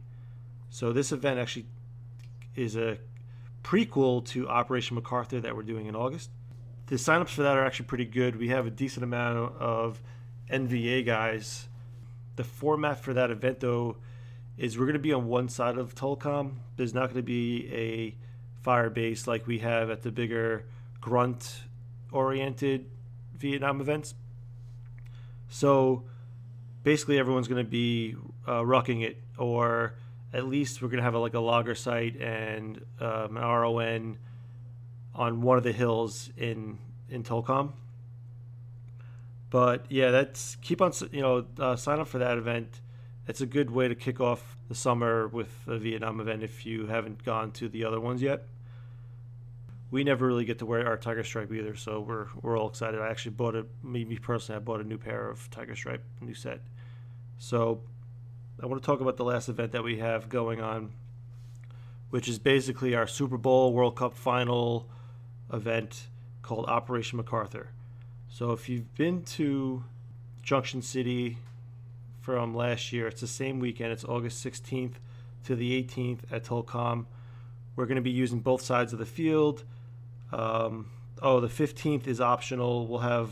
So 0.70 0.94
this 0.94 1.12
event 1.12 1.38
actually 1.38 1.66
is 2.56 2.74
a 2.74 2.96
prequel 3.62 4.24
to 4.28 4.48
Operation 4.48 4.94
MacArthur 4.94 5.40
that 5.40 5.54
we're 5.54 5.62
doing 5.62 5.84
in 5.84 5.94
August. 5.94 6.30
The 6.88 6.96
signups 6.96 7.28
for 7.28 7.42
that 7.42 7.54
are 7.54 7.66
actually 7.66 7.84
pretty 7.84 8.06
good. 8.06 8.36
We 8.36 8.48
have 8.48 8.66
a 8.66 8.70
decent 8.70 9.04
amount 9.04 9.56
of 9.60 10.00
NVA 10.50 11.04
guys. 11.04 11.68
The 12.36 12.44
format 12.44 13.02
for 13.02 13.12
that 13.12 13.30
event, 13.30 13.60
though, 13.60 13.96
is 14.56 14.78
we're 14.78 14.86
going 14.86 14.94
to 14.94 14.98
be 14.98 15.12
on 15.12 15.28
one 15.28 15.50
side 15.50 15.76
of 15.76 15.94
Tolcom. 15.94 16.54
There's 16.76 16.94
not 16.94 17.04
going 17.04 17.16
to 17.16 17.22
be 17.22 17.68
a 17.70 18.14
fire 18.62 18.88
base 18.88 19.26
like 19.26 19.46
we 19.46 19.58
have 19.58 19.90
at 19.90 20.02
the 20.02 20.10
bigger 20.10 20.64
grunt 20.98 21.60
oriented 22.10 22.86
Vietnam 23.36 23.82
events. 23.82 24.14
So 25.50 26.04
basically, 26.84 27.18
everyone's 27.18 27.48
going 27.48 27.62
to 27.62 27.70
be 27.70 28.16
uh, 28.46 28.62
rucking 28.62 29.02
it, 29.02 29.22
or 29.36 29.94
at 30.32 30.46
least 30.46 30.80
we're 30.80 30.88
going 30.88 30.98
to 30.98 31.04
have 31.04 31.14
a, 31.14 31.18
like 31.18 31.34
a 31.34 31.40
logger 31.40 31.74
site 31.74 32.16
and 32.16 32.82
um, 32.98 33.36
an 33.36 33.42
RON 33.42 34.18
on 35.18 35.42
one 35.42 35.58
of 35.58 35.64
the 35.64 35.72
hills 35.72 36.30
in 36.38 36.78
in 37.10 37.22
Tolcom. 37.22 37.72
But 39.50 39.84
yeah, 39.90 40.10
that's 40.10 40.56
keep 40.62 40.80
on 40.80 40.92
you 41.12 41.20
know 41.20 41.44
uh, 41.58 41.76
sign 41.76 42.00
up 42.00 42.08
for 42.08 42.18
that 42.18 42.38
event. 42.38 42.80
It's 43.26 43.42
a 43.42 43.46
good 43.46 43.70
way 43.70 43.88
to 43.88 43.94
kick 43.94 44.20
off 44.20 44.56
the 44.68 44.74
summer 44.74 45.28
with 45.28 45.52
a 45.66 45.76
Vietnam 45.76 46.20
event 46.20 46.42
if 46.42 46.64
you 46.64 46.86
haven't 46.86 47.22
gone 47.24 47.50
to 47.52 47.68
the 47.68 47.84
other 47.84 48.00
ones 48.00 48.22
yet 48.22 48.46
we 49.90 50.04
never 50.04 50.26
really 50.26 50.44
get 50.44 50.58
to 50.58 50.66
wear 50.66 50.86
our 50.86 50.96
tiger 50.96 51.24
stripe 51.24 51.52
either, 51.52 51.74
so 51.74 52.00
we're 52.00 52.26
we're 52.42 52.58
all 52.58 52.68
excited. 52.68 53.00
I 53.00 53.08
actually 53.08 53.32
bought 53.32 53.54
a 53.54 53.66
me, 53.82 54.04
me 54.04 54.18
personally, 54.18 54.56
I 54.56 54.60
bought 54.60 54.80
a 54.80 54.84
new 54.84 54.98
pair 54.98 55.30
of 55.30 55.50
tiger 55.50 55.74
stripe, 55.74 56.04
new 56.20 56.34
set. 56.34 56.60
So 57.38 57.80
I 58.62 58.66
want 58.66 58.82
to 58.82 58.86
talk 58.86 59.00
about 59.00 59.16
the 59.16 59.24
last 59.24 59.48
event 59.48 59.72
that 59.72 59.84
we 59.84 59.98
have 59.98 60.28
going 60.28 60.60
on, 60.60 60.92
which 62.10 62.28
is 62.28 62.38
basically 62.38 62.94
our 62.94 63.06
Super 63.06 63.38
Bowl 63.38 63.72
World 63.72 63.96
Cup 63.96 64.14
final 64.14 64.88
event 65.52 66.08
called 66.42 66.66
Operation 66.66 67.16
MacArthur. 67.16 67.70
So 68.28 68.52
if 68.52 68.68
you've 68.68 68.94
been 68.94 69.22
to 69.22 69.84
Junction 70.42 70.82
City 70.82 71.38
from 72.20 72.54
last 72.54 72.92
year, 72.92 73.06
it's 73.06 73.20
the 73.20 73.26
same 73.26 73.58
weekend. 73.58 73.92
It's 73.92 74.04
August 74.04 74.44
16th 74.44 74.94
to 75.44 75.56
the 75.56 75.82
18th 75.82 76.20
at 76.30 76.44
Tolcom. 76.44 77.06
We're 77.76 77.86
going 77.86 77.96
to 77.96 78.02
be 78.02 78.10
using 78.10 78.40
both 78.40 78.62
sides 78.62 78.92
of 78.92 78.98
the 78.98 79.06
field 79.06 79.64
um, 80.32 80.90
oh, 81.22 81.40
the 81.40 81.48
15th 81.48 82.06
is 82.06 82.20
optional. 82.20 82.86
We'll 82.86 83.00
have 83.00 83.30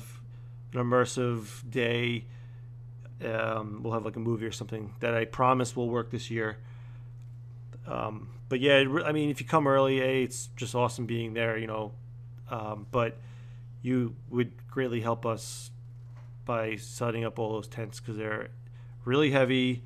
an 0.72 0.80
immersive 0.80 1.68
day. 1.70 2.24
Um, 3.24 3.80
we'll 3.82 3.92
have 3.92 4.04
like 4.04 4.16
a 4.16 4.20
movie 4.20 4.46
or 4.46 4.52
something 4.52 4.94
that 5.00 5.14
I 5.14 5.24
promise 5.24 5.74
will 5.74 5.88
work 5.88 6.10
this 6.10 6.30
year. 6.30 6.58
Um, 7.86 8.28
but 8.48 8.60
yeah, 8.60 8.84
I 9.04 9.12
mean, 9.12 9.30
if 9.30 9.40
you 9.40 9.46
come 9.46 9.66
early, 9.66 10.00
a 10.00 10.22
it's 10.22 10.48
just 10.56 10.74
awesome 10.74 11.06
being 11.06 11.34
there, 11.34 11.56
you 11.56 11.66
know. 11.66 11.92
Um, 12.50 12.86
but 12.90 13.16
you 13.82 14.14
would 14.30 14.52
greatly 14.70 15.00
help 15.00 15.26
us 15.26 15.70
by 16.44 16.76
setting 16.76 17.24
up 17.24 17.38
all 17.38 17.52
those 17.52 17.68
tents 17.68 18.00
because 18.00 18.16
they're 18.16 18.48
really 19.04 19.30
heavy. 19.30 19.82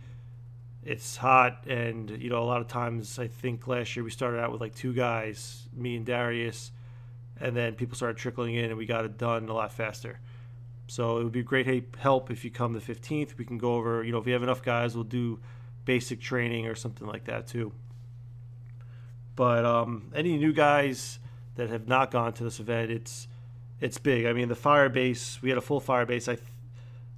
It's 0.82 1.16
hot, 1.16 1.66
and 1.66 2.10
you 2.10 2.30
know, 2.30 2.42
a 2.42 2.44
lot 2.44 2.60
of 2.60 2.68
times 2.68 3.18
I 3.18 3.28
think 3.28 3.66
last 3.66 3.96
year 3.96 4.04
we 4.04 4.10
started 4.10 4.40
out 4.40 4.52
with 4.52 4.60
like 4.60 4.74
two 4.74 4.92
guys, 4.92 5.68
me 5.74 5.96
and 5.96 6.06
Darius 6.06 6.72
and 7.40 7.56
then 7.56 7.74
people 7.74 7.96
started 7.96 8.18
trickling 8.18 8.54
in, 8.54 8.66
and 8.66 8.76
we 8.76 8.86
got 8.86 9.04
it 9.04 9.16
done 9.16 9.48
a 9.48 9.54
lot 9.54 9.72
faster. 9.72 10.20
So 10.86 11.18
it 11.18 11.24
would 11.24 11.32
be 11.32 11.42
great 11.42 11.94
help 11.98 12.30
if 12.30 12.44
you 12.44 12.50
come 12.50 12.72
the 12.72 12.80
15th. 12.80 13.38
We 13.38 13.44
can 13.44 13.58
go 13.58 13.74
over, 13.74 14.04
you 14.04 14.12
know, 14.12 14.18
if 14.18 14.26
we 14.26 14.32
have 14.32 14.42
enough 14.42 14.62
guys, 14.62 14.94
we'll 14.94 15.04
do 15.04 15.38
basic 15.84 16.20
training 16.20 16.66
or 16.66 16.74
something 16.74 17.06
like 17.06 17.24
that 17.24 17.46
too. 17.46 17.72
But 19.36 19.64
um, 19.64 20.10
any 20.14 20.36
new 20.36 20.52
guys 20.52 21.18
that 21.56 21.70
have 21.70 21.88
not 21.88 22.10
gone 22.10 22.32
to 22.34 22.44
this 22.44 22.60
event, 22.60 22.90
it's 22.90 23.28
it's 23.80 23.98
big. 23.98 24.26
I 24.26 24.32
mean, 24.32 24.48
the 24.48 24.54
fire 24.54 24.88
base, 24.88 25.40
we 25.42 25.48
had 25.48 25.58
a 25.58 25.62
full 25.62 25.80
fire 25.80 26.06
base. 26.06 26.28
I 26.28 26.38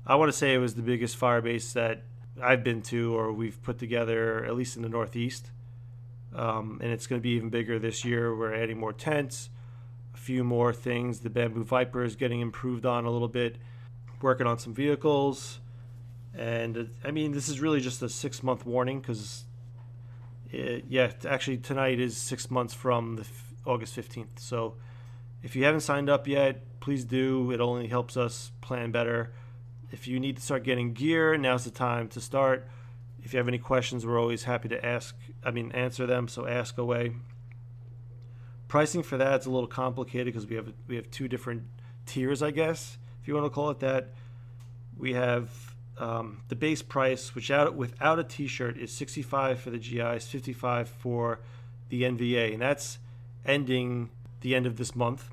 I 0.07 0.17
want 0.17 0.31
to 0.31 0.37
say 0.37 0.55
it 0.55 0.59
was 0.59 0.75
the 0.75 0.83
biggest 0.83 1.17
fire 1.17 1.41
base 1.41 1.73
that 1.75 2.03
I've 2.41 2.65
been 2.65 2.83
to 2.83 3.17
or 3.17 3.33
we've 3.33 3.62
put 3.62 3.79
together, 3.79 4.45
at 4.45 4.55
least 4.57 4.77
in 4.77 4.83
the 4.83 4.89
Northeast. 4.89 5.51
Um, 6.35 6.81
and 6.83 6.91
it's 6.91 7.07
going 7.07 7.21
to 7.21 7.23
be 7.23 7.31
even 7.31 7.51
bigger 7.51 7.79
this 7.79 8.05
year. 8.05 8.35
We're 8.35 8.55
adding 8.55 8.79
more 8.79 8.93
tents 8.93 9.51
a 10.15 10.19
few 10.19 10.45
more 10.45 10.73
things. 10.73 11.21
The 11.21 11.31
Bamboo 11.31 11.65
Viper 11.65 12.05
is 12.05 12.17
getting 12.17 12.41
improved 12.41 12.87
on 12.87 13.05
a 13.05 13.11
little 13.11 13.29
bit, 13.29 13.57
working 14.21 14.47
on 14.47 14.59
some 14.59 14.75
vehicles. 14.75 15.61
And 16.35 16.77
uh, 16.77 16.85
I 17.05 17.11
mean, 17.11 17.33
this 17.33 17.49
is 17.49 17.61
really 17.61 17.81
just 17.81 18.03
a 18.03 18.09
six 18.09 18.43
month 18.43 18.65
warning 18.67 19.01
because, 19.01 19.45
yeah, 20.51 21.12
actually, 21.29 21.59
tonight 21.59 22.01
is 22.01 22.17
six 22.17 22.51
months 22.51 22.75
from 22.75 23.17
the 23.17 23.27
August 23.64 23.97
15th. 23.97 24.38
So 24.38 24.75
if 25.42 25.57
you 25.57 25.64
haven't 25.64 25.81
signed 25.81 26.09
up 26.09 26.26
yet, 26.28 26.62
please 26.81 27.04
do. 27.04 27.50
It 27.50 27.61
only 27.61 27.88
helps 27.88 28.16
us 28.16 28.52
plan 28.61 28.90
better. 28.90 29.33
If 29.90 30.09
you 30.09 30.19
need 30.19 30.37
to 30.37 30.42
start 30.42 30.64
getting 30.64 30.95
gear, 30.95 31.37
now's 31.37 31.64
the 31.64 31.71
time 31.71 32.09
to 32.09 32.21
start. 32.21 32.66
If 33.23 33.33
you 33.33 33.38
have 33.38 33.49
any 33.49 33.59
questions, 33.59 34.04
we're 34.04 34.21
always 34.21 34.45
happy 34.45 34.69
to 34.69 34.85
ask, 34.85 35.14
I 35.45 35.50
mean, 35.50 35.71
answer 35.73 36.07
them. 36.07 36.28
So 36.28 36.47
ask 36.47 36.78
away. 36.78 37.12
Pricing 38.69 39.02
for 39.02 39.16
that's 39.16 39.47
a 39.47 39.50
little 39.50 39.66
complicated 39.66 40.26
because 40.26 40.47
we 40.47 40.57
have 40.57 40.73
we 40.88 40.97
have 40.97 41.11
two 41.11 41.28
different 41.28 41.64
tiers, 42.07 42.42
I 42.42 42.50
guess, 42.50 42.97
if 43.21 43.28
you 43.28 43.35
want 43.35 43.47
to 43.47 43.50
call 43.50 43.71
it 43.71 43.81
that. 43.81 44.09
We 44.97 45.12
have 45.12 45.50
um, 45.99 46.42
the 46.49 46.57
base 46.57 46.83
price, 46.83 47.35
which 47.35 47.50
out 47.50 47.75
without 47.75 48.19
a 48.19 48.25
T-shirt, 48.25 48.78
is 48.78 48.92
65 48.92 49.61
for 49.61 49.71
the 49.71 49.78
GIs, 49.78 50.26
55 50.26 50.88
for 50.88 51.40
the 51.88 52.02
NVA, 52.02 52.52
and 52.52 52.62
that's 52.62 52.99
ending 53.45 54.11
the 54.41 54.55
end 54.55 54.67
of 54.67 54.77
this 54.77 54.95
month. 54.95 55.31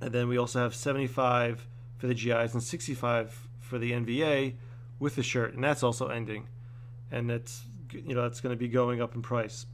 And 0.00 0.12
then 0.12 0.28
we 0.28 0.36
also 0.36 0.60
have 0.60 0.74
75 0.74 1.66
for 1.98 2.06
the 2.06 2.14
GIs 2.14 2.52
and 2.54 2.62
65 2.62 3.48
for 3.60 3.78
the 3.78 3.92
NVA 3.92 4.54
with 4.98 5.16
the 5.16 5.22
shirt, 5.22 5.54
and 5.54 5.64
that's 5.64 5.82
also 5.82 6.08
ending, 6.08 6.48
and 7.10 7.28
that's 7.28 7.64
you 7.90 8.14
know 8.14 8.22
that's 8.22 8.40
going 8.40 8.54
to 8.54 8.58
be 8.58 8.68
going 8.68 9.00
up 9.00 9.14
in 9.14 9.22
price. 9.22 9.66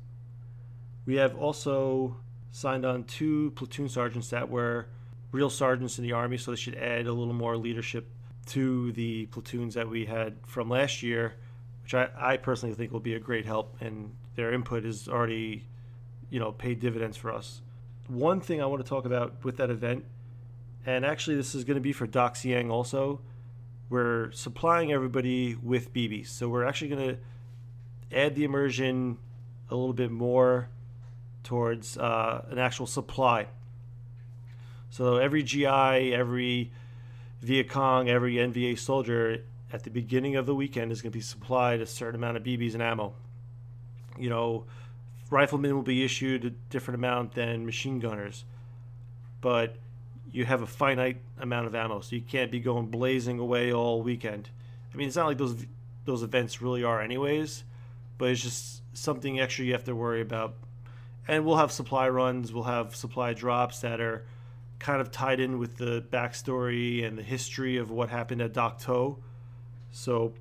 We 1.06 1.16
have 1.16 1.36
also 1.36 2.16
signed 2.52 2.84
on 2.84 3.04
two 3.04 3.52
platoon 3.52 3.88
sergeants 3.88 4.30
that 4.30 4.48
were 4.48 4.86
real 5.32 5.50
sergeants 5.50 5.98
in 5.98 6.04
the 6.04 6.12
army, 6.12 6.36
so 6.36 6.50
they 6.50 6.56
should 6.56 6.74
add 6.74 7.06
a 7.06 7.12
little 7.12 7.34
more 7.34 7.56
leadership 7.56 8.08
to 8.46 8.92
the 8.92 9.26
platoons 9.26 9.74
that 9.74 9.88
we 9.88 10.04
had 10.06 10.36
from 10.46 10.68
last 10.68 11.02
year, 11.02 11.34
which 11.82 11.94
I, 11.94 12.08
I 12.16 12.36
personally 12.36 12.74
think 12.74 12.92
will 12.92 13.00
be 13.00 13.14
a 13.14 13.20
great 13.20 13.46
help, 13.46 13.76
and 13.80 14.12
their 14.34 14.52
input 14.52 14.84
is 14.84 15.08
already, 15.08 15.64
you 16.30 16.38
know, 16.38 16.52
paid 16.52 16.80
dividends 16.80 17.16
for 17.16 17.32
us. 17.32 17.60
One 18.08 18.40
thing 18.40 18.62
I 18.62 18.66
want 18.66 18.82
to 18.82 18.88
talk 18.88 19.04
about 19.04 19.44
with 19.44 19.56
that 19.58 19.70
event, 19.70 20.04
and 20.86 21.04
actually 21.04 21.36
this 21.36 21.54
is 21.54 21.64
going 21.64 21.76
to 21.76 21.80
be 21.80 21.92
for 21.92 22.06
Dak 22.06 22.36
Siang 22.36 22.70
also, 22.70 23.20
we're 23.88 24.30
supplying 24.32 24.92
everybody 24.92 25.56
with 25.56 25.92
BBs. 25.92 26.28
So 26.28 26.48
we're 26.48 26.64
actually 26.64 26.88
going 26.88 27.08
to 27.08 28.16
add 28.16 28.34
the 28.34 28.44
immersion 28.44 29.18
a 29.68 29.74
little 29.74 29.92
bit 29.92 30.10
more 30.10 30.68
towards 31.42 31.96
uh, 31.98 32.44
an 32.50 32.58
actual 32.58 32.86
supply. 32.86 33.46
So 34.90 35.16
every 35.16 35.42
GI, 35.42 36.14
every 36.14 36.72
Viet 37.42 37.68
Cong, 37.68 38.08
every 38.08 38.34
NVA 38.34 38.78
soldier 38.78 39.44
at 39.72 39.84
the 39.84 39.90
beginning 39.90 40.36
of 40.36 40.46
the 40.46 40.54
weekend 40.54 40.92
is 40.92 41.00
going 41.00 41.12
to 41.12 41.18
be 41.18 41.22
supplied 41.22 41.80
a 41.80 41.86
certain 41.86 42.16
amount 42.16 42.36
of 42.36 42.42
BBs 42.42 42.74
and 42.74 42.82
ammo. 42.82 43.14
You 44.18 44.30
know, 44.30 44.64
riflemen 45.30 45.74
will 45.74 45.82
be 45.82 46.04
issued 46.04 46.44
a 46.44 46.50
different 46.50 46.96
amount 46.96 47.34
than 47.34 47.64
machine 47.64 48.00
gunners, 48.00 48.44
but 49.40 49.76
you 50.32 50.44
have 50.44 50.62
a 50.62 50.66
finite 50.66 51.20
amount 51.40 51.66
of 51.66 51.74
ammo, 51.74 52.00
so 52.00 52.16
you 52.16 52.22
can't 52.22 52.50
be 52.50 52.60
going 52.60 52.86
blazing 52.86 53.38
away 53.38 53.72
all 53.72 54.02
weekend. 54.02 54.50
I 54.92 54.96
mean, 54.96 55.06
it's 55.08 55.16
not 55.16 55.26
like 55.26 55.38
those 55.38 55.66
those 56.04 56.22
events 56.22 56.60
really 56.60 56.82
are, 56.82 57.00
anyways, 57.00 57.64
but 58.18 58.30
it's 58.30 58.42
just 58.42 58.82
something 58.92 59.38
extra 59.38 59.64
you 59.64 59.72
have 59.72 59.84
to 59.84 59.94
worry 59.94 60.20
about. 60.20 60.54
And 61.28 61.44
we'll 61.44 61.58
have 61.58 61.70
supply 61.70 62.08
runs, 62.08 62.52
we'll 62.52 62.64
have 62.64 62.96
supply 62.96 63.34
drops 63.34 63.80
that 63.80 64.00
are 64.00 64.24
kind 64.78 65.00
of 65.00 65.10
tied 65.10 65.38
in 65.38 65.58
with 65.58 65.76
the 65.76 66.02
backstory 66.10 67.06
and 67.06 67.16
the 67.16 67.22
history 67.22 67.76
of 67.76 67.90
what 67.90 68.08
happened 68.08 68.40
at 68.40 68.52
Dak 68.52 68.78
To. 68.80 69.18
So 69.92 70.32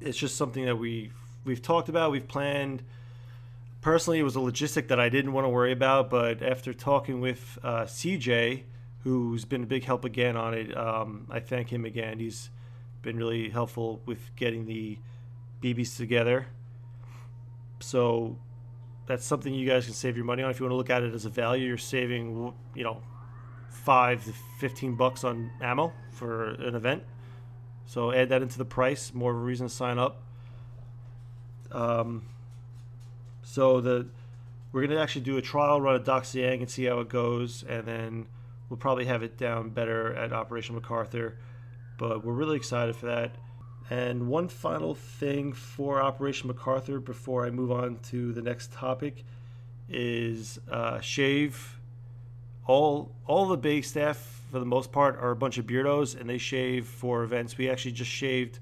it's 0.00 0.18
just 0.18 0.36
something 0.36 0.64
that 0.64 0.76
we 0.76 1.12
we've 1.44 1.62
talked 1.62 1.88
about, 1.88 2.10
we've 2.10 2.28
planned. 2.28 2.82
Personally, 3.80 4.18
it 4.18 4.24
was 4.24 4.36
a 4.36 4.40
logistic 4.40 4.88
that 4.88 4.98
I 4.98 5.08
didn't 5.08 5.32
want 5.32 5.44
to 5.44 5.48
worry 5.48 5.72
about, 5.72 6.10
but 6.10 6.42
after 6.42 6.74
talking 6.74 7.20
with 7.20 7.58
uh, 7.62 7.82
CJ, 7.82 8.64
who's 9.04 9.44
been 9.44 9.62
a 9.62 9.66
big 9.66 9.84
help 9.84 10.04
again 10.04 10.36
on 10.36 10.54
it, 10.54 10.76
um, 10.76 11.26
I 11.30 11.40
thank 11.40 11.72
him 11.72 11.84
again. 11.84 12.18
He's 12.18 12.50
been 13.02 13.16
really 13.16 13.48
helpful 13.50 14.02
with 14.04 14.34
getting 14.34 14.66
the 14.66 14.98
BBs 15.62 15.96
together. 15.96 16.46
So 17.80 18.36
that's 19.06 19.24
something 19.24 19.54
you 19.54 19.66
guys 19.66 19.84
can 19.84 19.94
save 19.94 20.16
your 20.16 20.26
money 20.26 20.42
on. 20.42 20.50
If 20.50 20.58
you 20.58 20.64
want 20.64 20.72
to 20.72 20.76
look 20.76 20.90
at 20.90 21.02
it 21.02 21.14
as 21.14 21.24
a 21.24 21.30
value, 21.30 21.68
you're 21.68 21.78
saving, 21.78 22.52
you 22.74 22.84
know, 22.84 23.00
five 23.70 24.24
to 24.24 24.32
fifteen 24.58 24.96
bucks 24.96 25.24
on 25.24 25.50
ammo 25.62 25.92
for 26.10 26.50
an 26.50 26.74
event. 26.74 27.04
So 27.86 28.12
add 28.12 28.28
that 28.30 28.42
into 28.42 28.58
the 28.58 28.64
price. 28.64 29.14
More 29.14 29.30
of 29.30 29.38
a 29.38 29.40
reason 29.40 29.68
to 29.68 29.72
sign 29.72 29.98
up. 29.98 30.22
Um, 31.72 32.26
so 33.48 33.80
the 33.80 34.06
we're 34.72 34.86
gonna 34.86 35.00
actually 35.00 35.22
do 35.22 35.38
a 35.38 35.42
trial 35.42 35.80
run 35.80 35.94
at 35.94 36.04
Dak 36.04 36.26
Siang 36.26 36.60
and 36.60 36.70
see 36.70 36.84
how 36.84 37.00
it 37.00 37.08
goes, 37.08 37.64
and 37.66 37.86
then 37.86 38.26
we'll 38.68 38.76
probably 38.76 39.06
have 39.06 39.22
it 39.22 39.38
down 39.38 39.70
better 39.70 40.14
at 40.14 40.34
Operation 40.34 40.74
MacArthur. 40.74 41.38
But 41.96 42.24
we're 42.24 42.34
really 42.34 42.56
excited 42.56 42.94
for 42.94 43.06
that. 43.06 43.36
And 43.88 44.28
one 44.28 44.48
final 44.48 44.94
thing 44.94 45.54
for 45.54 46.02
Operation 46.02 46.48
MacArthur 46.48 47.00
before 47.00 47.46
I 47.46 47.50
move 47.50 47.72
on 47.72 47.98
to 48.10 48.34
the 48.34 48.42
next 48.42 48.70
topic 48.70 49.24
is 49.88 50.60
uh, 50.70 51.00
shave 51.00 51.78
all 52.66 53.10
all 53.26 53.48
the 53.48 53.56
base 53.56 53.88
staff 53.88 54.42
for 54.52 54.58
the 54.58 54.66
most 54.66 54.92
part 54.92 55.18
are 55.18 55.30
a 55.30 55.36
bunch 55.36 55.56
of 55.56 55.66
beardos 55.66 56.20
and 56.20 56.28
they 56.28 56.36
shave 56.36 56.86
for 56.86 57.22
events. 57.22 57.56
We 57.56 57.70
actually 57.70 57.92
just 57.92 58.10
shaved 58.10 58.58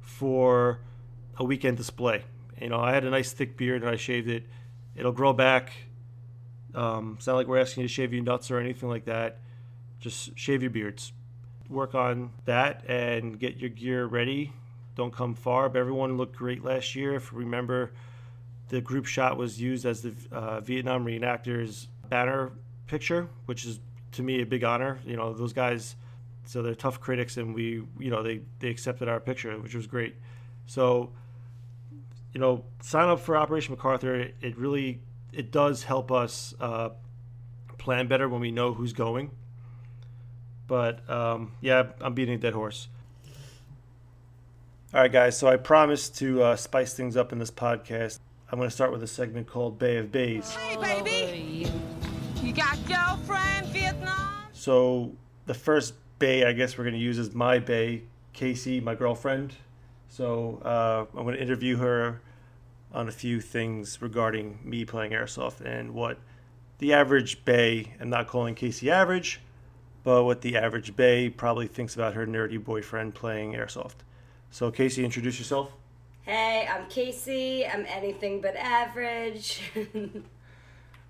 for 0.00 0.80
a 1.36 1.44
weekend 1.44 1.76
display. 1.76 2.24
You 2.60 2.68
know, 2.68 2.80
I 2.80 2.92
had 2.92 3.04
a 3.04 3.10
nice 3.10 3.32
thick 3.32 3.56
beard 3.56 3.82
and 3.82 3.90
I 3.90 3.96
shaved 3.96 4.28
it. 4.28 4.46
It'll 4.94 5.12
grow 5.12 5.32
back. 5.32 5.72
Um, 6.74 7.14
it's 7.16 7.26
not 7.26 7.36
like 7.36 7.46
we're 7.46 7.60
asking 7.60 7.82
you 7.82 7.88
to 7.88 7.92
shave 7.92 8.12
your 8.12 8.22
nuts 8.22 8.50
or 8.50 8.58
anything 8.58 8.88
like 8.88 9.04
that. 9.06 9.38
Just 10.00 10.38
shave 10.38 10.62
your 10.62 10.70
beards. 10.70 11.12
Work 11.68 11.94
on 11.94 12.30
that 12.44 12.84
and 12.88 13.38
get 13.38 13.56
your 13.56 13.70
gear 13.70 14.06
ready. 14.06 14.52
Don't 14.94 15.12
come 15.12 15.34
far. 15.34 15.68
But 15.68 15.78
everyone 15.78 16.16
looked 16.16 16.36
great 16.36 16.64
last 16.64 16.94
year. 16.94 17.14
If 17.14 17.32
you 17.32 17.38
remember, 17.38 17.92
the 18.68 18.80
group 18.80 19.06
shot 19.06 19.36
was 19.36 19.60
used 19.60 19.84
as 19.84 20.02
the 20.02 20.14
uh, 20.32 20.60
Vietnam 20.60 21.04
reenactors 21.04 21.86
banner 22.08 22.52
picture, 22.86 23.28
which 23.46 23.64
is 23.64 23.80
to 24.12 24.22
me 24.22 24.42
a 24.42 24.46
big 24.46 24.64
honor. 24.64 24.98
You 25.04 25.16
know, 25.16 25.32
those 25.32 25.52
guys, 25.52 25.96
so 26.44 26.62
they're 26.62 26.74
tough 26.74 27.00
critics, 27.00 27.36
and 27.36 27.54
we, 27.54 27.82
you 27.98 28.10
know, 28.10 28.22
they 28.22 28.40
they 28.60 28.68
accepted 28.68 29.08
our 29.08 29.20
picture, 29.20 29.56
which 29.58 29.74
was 29.74 29.86
great. 29.86 30.16
So, 30.66 31.12
you 32.36 32.40
know, 32.40 32.62
sign 32.82 33.08
up 33.08 33.20
for 33.20 33.34
Operation 33.34 33.72
MacArthur. 33.72 34.28
It 34.42 34.58
really 34.58 35.00
it 35.32 35.50
does 35.50 35.84
help 35.84 36.12
us 36.12 36.54
uh, 36.60 36.90
plan 37.78 38.08
better 38.08 38.28
when 38.28 38.42
we 38.42 38.50
know 38.50 38.74
who's 38.74 38.92
going. 38.92 39.30
But 40.66 41.08
um, 41.08 41.52
yeah, 41.62 41.92
I'm 41.98 42.12
beating 42.12 42.34
a 42.34 42.38
dead 42.38 42.52
horse. 42.52 42.88
All 44.92 45.00
right, 45.00 45.10
guys. 45.10 45.38
So 45.38 45.48
I 45.48 45.56
promised 45.56 46.18
to 46.18 46.42
uh, 46.42 46.56
spice 46.56 46.92
things 46.92 47.16
up 47.16 47.32
in 47.32 47.38
this 47.38 47.50
podcast. 47.50 48.18
I'm 48.52 48.58
going 48.58 48.68
to 48.68 48.74
start 48.74 48.92
with 48.92 49.02
a 49.02 49.06
segment 49.06 49.46
called 49.46 49.78
Bae 49.78 49.96
of 49.96 50.12
BAEs. 50.12 50.54
Hey, 50.56 50.76
baby. 50.76 51.72
You 52.42 52.52
got 52.52 52.76
girlfriend, 52.86 53.68
Vietnam? 53.68 54.42
So 54.52 55.10
the 55.46 55.54
first 55.54 55.94
bae 56.18 56.46
I 56.46 56.52
guess 56.52 56.76
we're 56.76 56.84
going 56.84 56.92
to 56.96 57.00
use 57.00 57.16
is 57.16 57.34
my 57.34 57.60
bae, 57.60 58.02
Kasey, 58.34 58.82
my 58.82 58.94
girlfriend. 58.94 59.54
So 60.08 60.60
uh, 60.62 61.06
I'm 61.16 61.24
going 61.24 61.34
to 61.34 61.42
interview 61.42 61.78
her 61.78 62.20
on 62.92 63.08
a 63.08 63.12
few 63.12 63.40
things 63.40 64.00
regarding 64.00 64.58
me 64.64 64.84
playing 64.84 65.12
airsoft 65.12 65.60
and 65.60 65.94
what 65.94 66.18
the 66.78 66.92
average 66.92 67.44
bae, 67.44 67.92
I'm 68.00 68.10
not 68.10 68.26
calling 68.26 68.54
Kasey 68.54 68.88
average, 68.88 69.40
but 70.04 70.24
what 70.24 70.40
the 70.40 70.56
average 70.56 70.96
bae 70.96 71.32
probably 71.36 71.66
thinks 71.66 71.94
about 71.94 72.14
her 72.14 72.26
nerdy 72.26 72.62
boyfriend 72.62 73.14
playing 73.14 73.52
airsoft. 73.52 73.96
So 74.50 74.70
Kasey, 74.70 75.04
introduce 75.04 75.38
yourself. 75.38 75.72
Hey, 76.22 76.68
I'm 76.70 76.86
Kasey. 76.86 77.72
I'm 77.72 77.86
anything 77.86 78.40
but 78.40 78.56
average. 78.56 79.62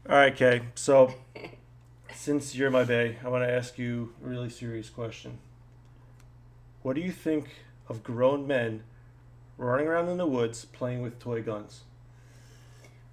All 0.09 0.15
right, 0.15 0.37
Kay. 0.37 0.63
So, 0.75 1.15
since 2.13 2.55
you're 2.55 2.71
my 2.71 2.85
bae, 2.85 3.17
I 3.25 3.29
want 3.29 3.43
to 3.43 3.51
ask 3.51 3.79
you 3.79 4.13
a 4.25 4.29
really 4.29 4.51
serious 4.51 4.91
question. 4.91 5.39
What 6.83 6.95
do 6.95 7.01
you 7.01 7.11
think 7.11 7.49
of 7.89 8.05
grown 8.05 8.47
men 8.47 8.85
running 9.59 9.87
around 9.87 10.09
in 10.09 10.19
the 10.19 10.27
woods 10.27 10.65
playing 10.65 11.03
with 11.03 11.19
toy 11.19 11.43
guns? 11.43 11.83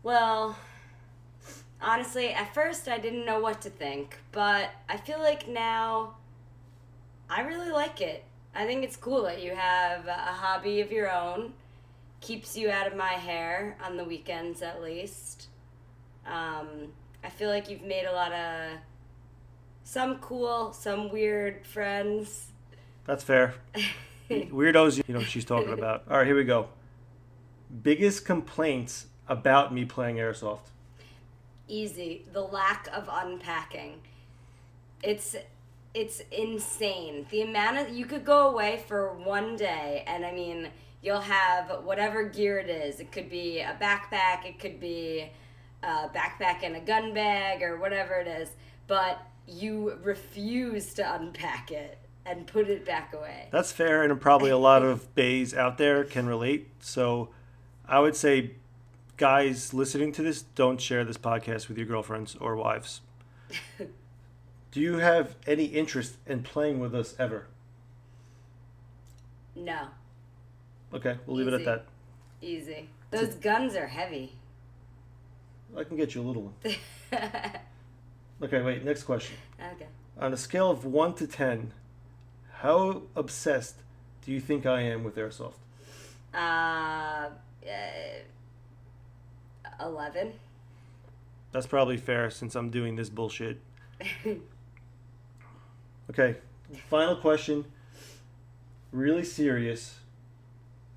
well, 0.03 0.57
honestly, 1.81 2.29
at 2.33 2.53
first 2.53 2.87
I 2.87 2.97
didn't 2.97 3.25
know 3.25 3.39
what 3.39 3.61
to 3.61 3.69
think, 3.69 4.19
but 4.31 4.69
I 4.89 4.97
feel 4.97 5.19
like 5.19 5.47
now 5.47 6.15
I 7.29 7.41
really 7.41 7.71
like 7.71 8.01
it. 8.01 8.25
I 8.53 8.65
think 8.65 8.83
it's 8.83 8.97
cool 8.97 9.23
that 9.23 9.41
you 9.41 9.55
have 9.55 10.05
a 10.07 10.13
hobby 10.13 10.81
of 10.81 10.91
your 10.91 11.11
own. 11.11 11.53
Keeps 12.21 12.55
you 12.55 12.69
out 12.69 12.85
of 12.85 12.95
my 12.95 13.13
hair 13.13 13.77
on 13.83 13.97
the 13.97 14.03
weekends, 14.03 14.61
at 14.61 14.81
least. 14.81 15.47
Um, 16.25 16.93
I 17.23 17.29
feel 17.29 17.49
like 17.49 17.69
you've 17.69 17.81
made 17.81 18.05
a 18.05 18.13
lot 18.13 18.31
of 18.31 18.77
some 19.83 20.17
cool, 20.19 20.73
some 20.73 21.11
weird 21.11 21.65
friends. 21.65 22.47
That's 23.05 23.23
fair. 23.23 23.55
Weirdos, 24.29 25.03
you 25.07 25.13
know 25.13 25.21
she's 25.21 25.45
talking 25.45 25.73
about. 25.73 26.03
All 26.09 26.17
right, 26.17 26.27
here 26.27 26.35
we 26.35 26.43
go. 26.43 26.69
Biggest 27.81 28.25
complaints 28.25 29.07
about 29.27 29.73
me 29.73 29.85
playing 29.85 30.17
airsoft. 30.17 30.69
Easy. 31.67 32.25
The 32.31 32.41
lack 32.41 32.87
of 32.93 33.09
unpacking. 33.11 34.01
It's 35.01 35.35
it's 35.93 36.21
insane. 36.31 37.25
The 37.29 37.41
amount 37.41 37.77
of 37.77 37.89
you 37.89 38.05
could 38.05 38.25
go 38.25 38.49
away 38.49 38.83
for 38.87 39.13
one 39.13 39.55
day 39.55 40.03
and 40.07 40.25
I 40.25 40.31
mean 40.31 40.69
you'll 41.01 41.19
have 41.19 41.83
whatever 41.83 42.23
gear 42.23 42.59
it 42.59 42.69
is. 42.69 42.99
It 42.99 43.11
could 43.11 43.29
be 43.29 43.59
a 43.59 43.77
backpack, 43.79 44.45
it 44.45 44.59
could 44.59 44.79
be 44.79 45.29
a 45.83 46.09
backpack 46.09 46.63
and 46.63 46.77
a 46.77 46.79
gun 46.79 47.13
bag 47.13 47.61
or 47.61 47.77
whatever 47.77 48.15
it 48.15 48.27
is, 48.27 48.49
but 48.87 49.21
you 49.47 49.99
refuse 50.01 50.93
to 50.93 51.13
unpack 51.15 51.71
it. 51.71 51.97
And 52.25 52.47
put 52.47 52.69
it 52.69 52.85
back 52.85 53.13
away. 53.13 53.47
That's 53.51 53.71
fair, 53.71 54.03
and 54.03 54.19
probably 54.21 54.49
a 54.49 54.57
lot 54.57 54.81
of 54.83 55.13
baes 55.15 55.53
out 55.53 55.77
there 55.77 56.03
can 56.05 56.25
relate. 56.25 56.69
So 56.79 57.29
I 57.87 57.99
would 57.99 58.15
say, 58.15 58.51
guys 59.17 59.73
listening 59.73 60.11
to 60.13 60.21
this, 60.23 60.41
don't 60.41 60.79
share 60.79 61.03
this 61.03 61.17
podcast 61.17 61.67
with 61.67 61.77
your 61.77 61.85
girlfriends 61.87 62.35
or 62.35 62.55
wives. 62.55 63.01
Do 64.71 64.79
you 64.79 64.97
have 64.99 65.35
any 65.45 65.65
interest 65.65 66.15
in 66.25 66.43
playing 66.43 66.79
with 66.79 66.95
us 66.95 67.13
ever? 67.19 67.47
No, 69.55 69.87
Okay, 70.93 71.17
we'll 71.25 71.37
leave 71.37 71.47
it 71.47 71.53
at 71.53 71.65
that. 71.65 71.85
easy. 72.41 72.89
Those 73.11 73.35
guns 73.35 73.75
are 73.75 73.87
heavy. 73.87 74.33
I 75.77 75.83
can 75.83 75.97
get 75.97 76.15
you 76.15 76.21
a 76.21 76.23
little 76.23 76.43
one. 76.43 76.75
Okay, 78.41 78.61
wait, 78.61 78.83
next 78.83 79.03
question. 79.03 79.37
okay. 79.73 79.85
On 80.19 80.33
a 80.33 80.37
scale 80.37 80.69
of 80.69 80.83
1 80.83 81.13
to 81.15 81.27
10, 81.27 81.71
how 82.63 83.03
obsessed 83.15 83.75
do 84.25 84.31
you 84.31 84.39
think 84.39 84.65
I 84.65 84.81
am 84.81 85.03
with 85.03 85.15
airsoft? 85.17 85.55
Uh, 86.33 87.27
uh, 87.67 88.21
11. 89.81 90.31
That's 91.51 91.67
probably 91.67 91.97
fair 91.97 92.31
since 92.31 92.55
I'm 92.55 92.69
doing 92.69 92.95
this 92.95 93.09
bullshit. 93.09 93.59
Okay, 96.09 96.35
final 96.89 97.15
question. 97.15 97.63
Really 98.91 99.23
serious. 99.23 99.99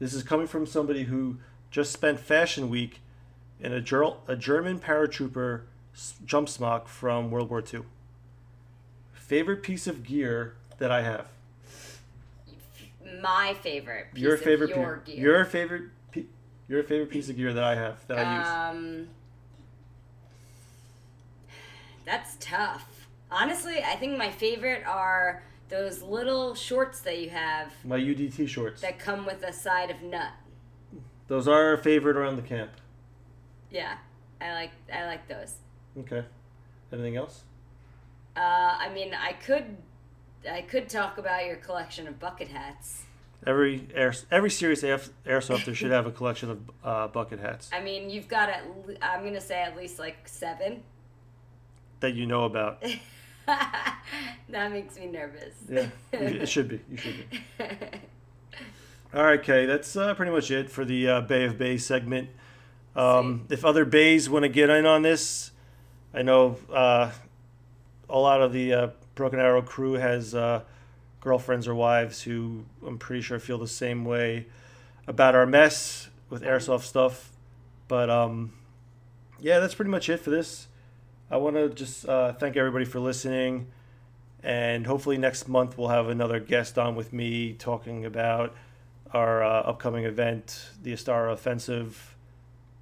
This 0.01 0.13
is 0.13 0.25
coming 0.25 0.49
from 0.49 0.67
somebody 0.67 1.05
who 1.05 1.39
just 1.71 1.93
spent 1.93 2.19
Fashion 2.19 2.69
Week 2.69 3.01
in 3.61 3.73
a, 3.73 3.81
ger- 3.81 4.17
a 4.27 4.35
German 4.35 4.81
paratrooper 4.81 5.63
jump 6.27 6.49
smock 6.49 6.89
from 6.89 7.31
World 7.31 7.51
War 7.51 7.63
II. 7.73 7.83
Favorite 9.13 9.63
piece 9.63 9.87
of 9.87 10.03
gear 10.03 10.55
that 10.79 10.91
I 10.91 11.03
have? 11.03 11.29
My 13.23 13.55
favorite. 13.63 14.07
Piece 14.15 14.23
your 14.23 14.35
of 14.35 14.41
favorite 14.41 14.71
your 14.71 14.97
pi- 14.99 15.13
gear. 15.13 15.21
your 15.21 15.45
favorite 15.45 15.83
pi- 16.13 16.25
your 16.69 16.83
favorite 16.83 17.11
piece 17.11 17.29
of 17.29 17.37
gear 17.37 17.53
that 17.53 17.65
I 17.65 17.75
have 17.75 18.07
that 18.09 18.19
I 18.19 18.39
use. 18.39 18.77
Um, 18.77 19.09
that's 22.05 22.37
tough. 22.41 23.09
Honestly, 23.31 23.79
I 23.83 23.97
think 23.97 24.17
my 24.17 24.31
favorite 24.31 24.85
are 24.87 25.43
those 25.69 26.03
little 26.03 26.55
shorts 26.55 27.01
that 27.01 27.19
you 27.19 27.31
have 27.31 27.73
My 27.85 27.99
UDT 27.99 28.49
shorts. 28.49 28.81
that 28.83 28.99
come 28.99 29.27
with 29.27 29.43
a 29.43 29.53
side 29.53 29.91
of 29.91 30.01
nut. 30.03 30.31
Those 31.29 31.49
are 31.49 31.71
our 31.71 31.77
favorite 31.77 32.17
around 32.17 32.37
the 32.37 32.43
camp. 32.43 32.71
Yeah, 33.71 33.97
I 34.41 34.53
like 34.53 34.71
I 34.93 35.07
like 35.07 35.27
those. 35.27 35.57
Okay. 35.99 36.25
Anything 36.93 37.17
else? 37.17 37.43
Uh, 38.37 38.41
I 38.79 38.91
mean, 38.95 39.13
I 39.13 39.33
could 39.33 39.77
I 40.51 40.63
could 40.63 40.89
talk 40.89 41.19
about 41.19 41.47
your 41.47 41.57
collection 41.57 42.07
of 42.07 42.19
bucket 42.19 42.49
hats. 42.49 43.03
Every 43.47 43.87
air, 43.95 44.15
every 44.31 44.51
serious 44.51 44.83
air, 44.83 45.01
airsofter 45.27 45.75
should 45.75 45.91
have 45.91 46.07
a 46.07 46.11
collection 46.11 46.51
of 46.51 46.71
uh, 46.83 47.07
bucket 47.09 47.39
hats 47.39 47.71
I 47.73 47.81
mean, 47.81 48.11
you've 48.11 48.29
got 48.29 48.49
at 48.49 48.65
le- 48.87 48.97
I'm 49.03 49.25
gonna 49.25 49.41
say 49.41 49.63
at 49.63 49.77
least 49.77 49.99
like 49.99 50.27
seven. 50.27 50.83
that 52.01 52.15
you 52.15 52.27
know 52.27 52.45
about. 52.45 52.83
that 53.47 54.73
makes 54.73 54.99
me 54.99 55.07
nervous. 55.07 55.55
Yeah, 55.69 55.89
it 56.13 56.49
should 56.49 56.69
be. 56.69 56.81
You 56.91 56.97
should 56.97 57.31
be. 57.31 57.41
All 59.15 59.23
right, 59.23 59.43
Kay. 59.43 59.67
That's 59.67 59.97
uh, 59.97 60.15
pretty 60.15 60.33
much 60.33 60.51
it 60.51 60.71
for 60.71 60.85
the 60.85 61.09
uh, 61.09 61.21
Bae 61.23 61.37
of 61.37 61.57
BAEs 61.57 61.87
segment. 61.87 62.29
Um, 62.97 63.47
if 63.51 63.65
other 63.65 63.85
baes 63.85 64.29
want 64.29 64.43
to 64.43 64.49
get 64.49 64.69
in 64.71 64.87
on 64.87 65.03
this, 65.03 65.53
I 66.13 66.23
know 66.23 66.57
uh, 66.73 67.11
a 68.09 68.19
lot 68.19 68.43
of 68.43 68.53
the 68.53 68.73
uh, 68.73 68.89
Broken 69.17 69.41
Arrow 69.41 69.63
crew 69.63 69.95
has 69.95 70.35
uh, 70.35 70.63
girlfriends 71.21 71.67
or 71.67 71.75
wives 71.75 72.23
who 72.23 72.67
I'm 72.87 72.99
pretty 72.99 73.23
sure 73.23 73.41
feel 73.41 73.59
the 73.59 73.67
same 73.67 74.05
way 74.05 74.47
about 75.09 75.35
our 75.35 75.47
mess 75.47 76.09
with 76.31 76.43
airsoft 76.43 76.83
stuff. 76.83 77.33
But 77.89 78.11
um, 78.11 78.53
yeah, 79.41 79.59
that's 79.59 79.75
pretty 79.75 79.91
much 79.91 80.09
it 80.09 80.21
for 80.21 80.31
this. 80.31 80.69
I 81.31 81.39
want 81.39 81.57
to 81.57 81.69
just 81.71 82.09
uh, 82.09 82.35
thank 82.35 82.57
everybody 82.57 82.85
for 82.85 83.01
listening. 83.01 83.67
And 84.43 84.87
hopefully 84.87 85.19
next 85.19 85.49
month 85.49 85.77
we'll 85.77 85.89
have 85.89 86.09
another 86.09 86.39
guest 86.39 86.79
on 86.79 86.95
with 86.95 87.13
me 87.13 87.55
talking 87.55 88.05
about 88.05 88.55
our 89.13 89.43
uh, 89.43 89.63
upcoming 89.63 90.05
event, 90.05 90.69
the 90.83 90.93
Ostara 90.93 91.33
Offensive, 91.33 92.17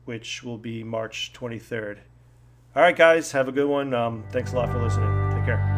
which 0.05 0.43
will 0.43 0.59
be 0.59 0.83
March 0.83 1.33
23rd. 1.33 1.99
All 2.77 2.83
right, 2.83 2.97
guys, 2.97 3.33
have 3.33 3.47
a 3.47 3.53
good 3.53 3.69
one. 3.69 3.95
Um, 3.95 4.25
thanks 4.33 4.53
a 4.53 4.57
lot 4.57 4.71
for 4.73 4.83
listening. 4.83 5.09
Take 5.31 5.45
care. 5.45 5.74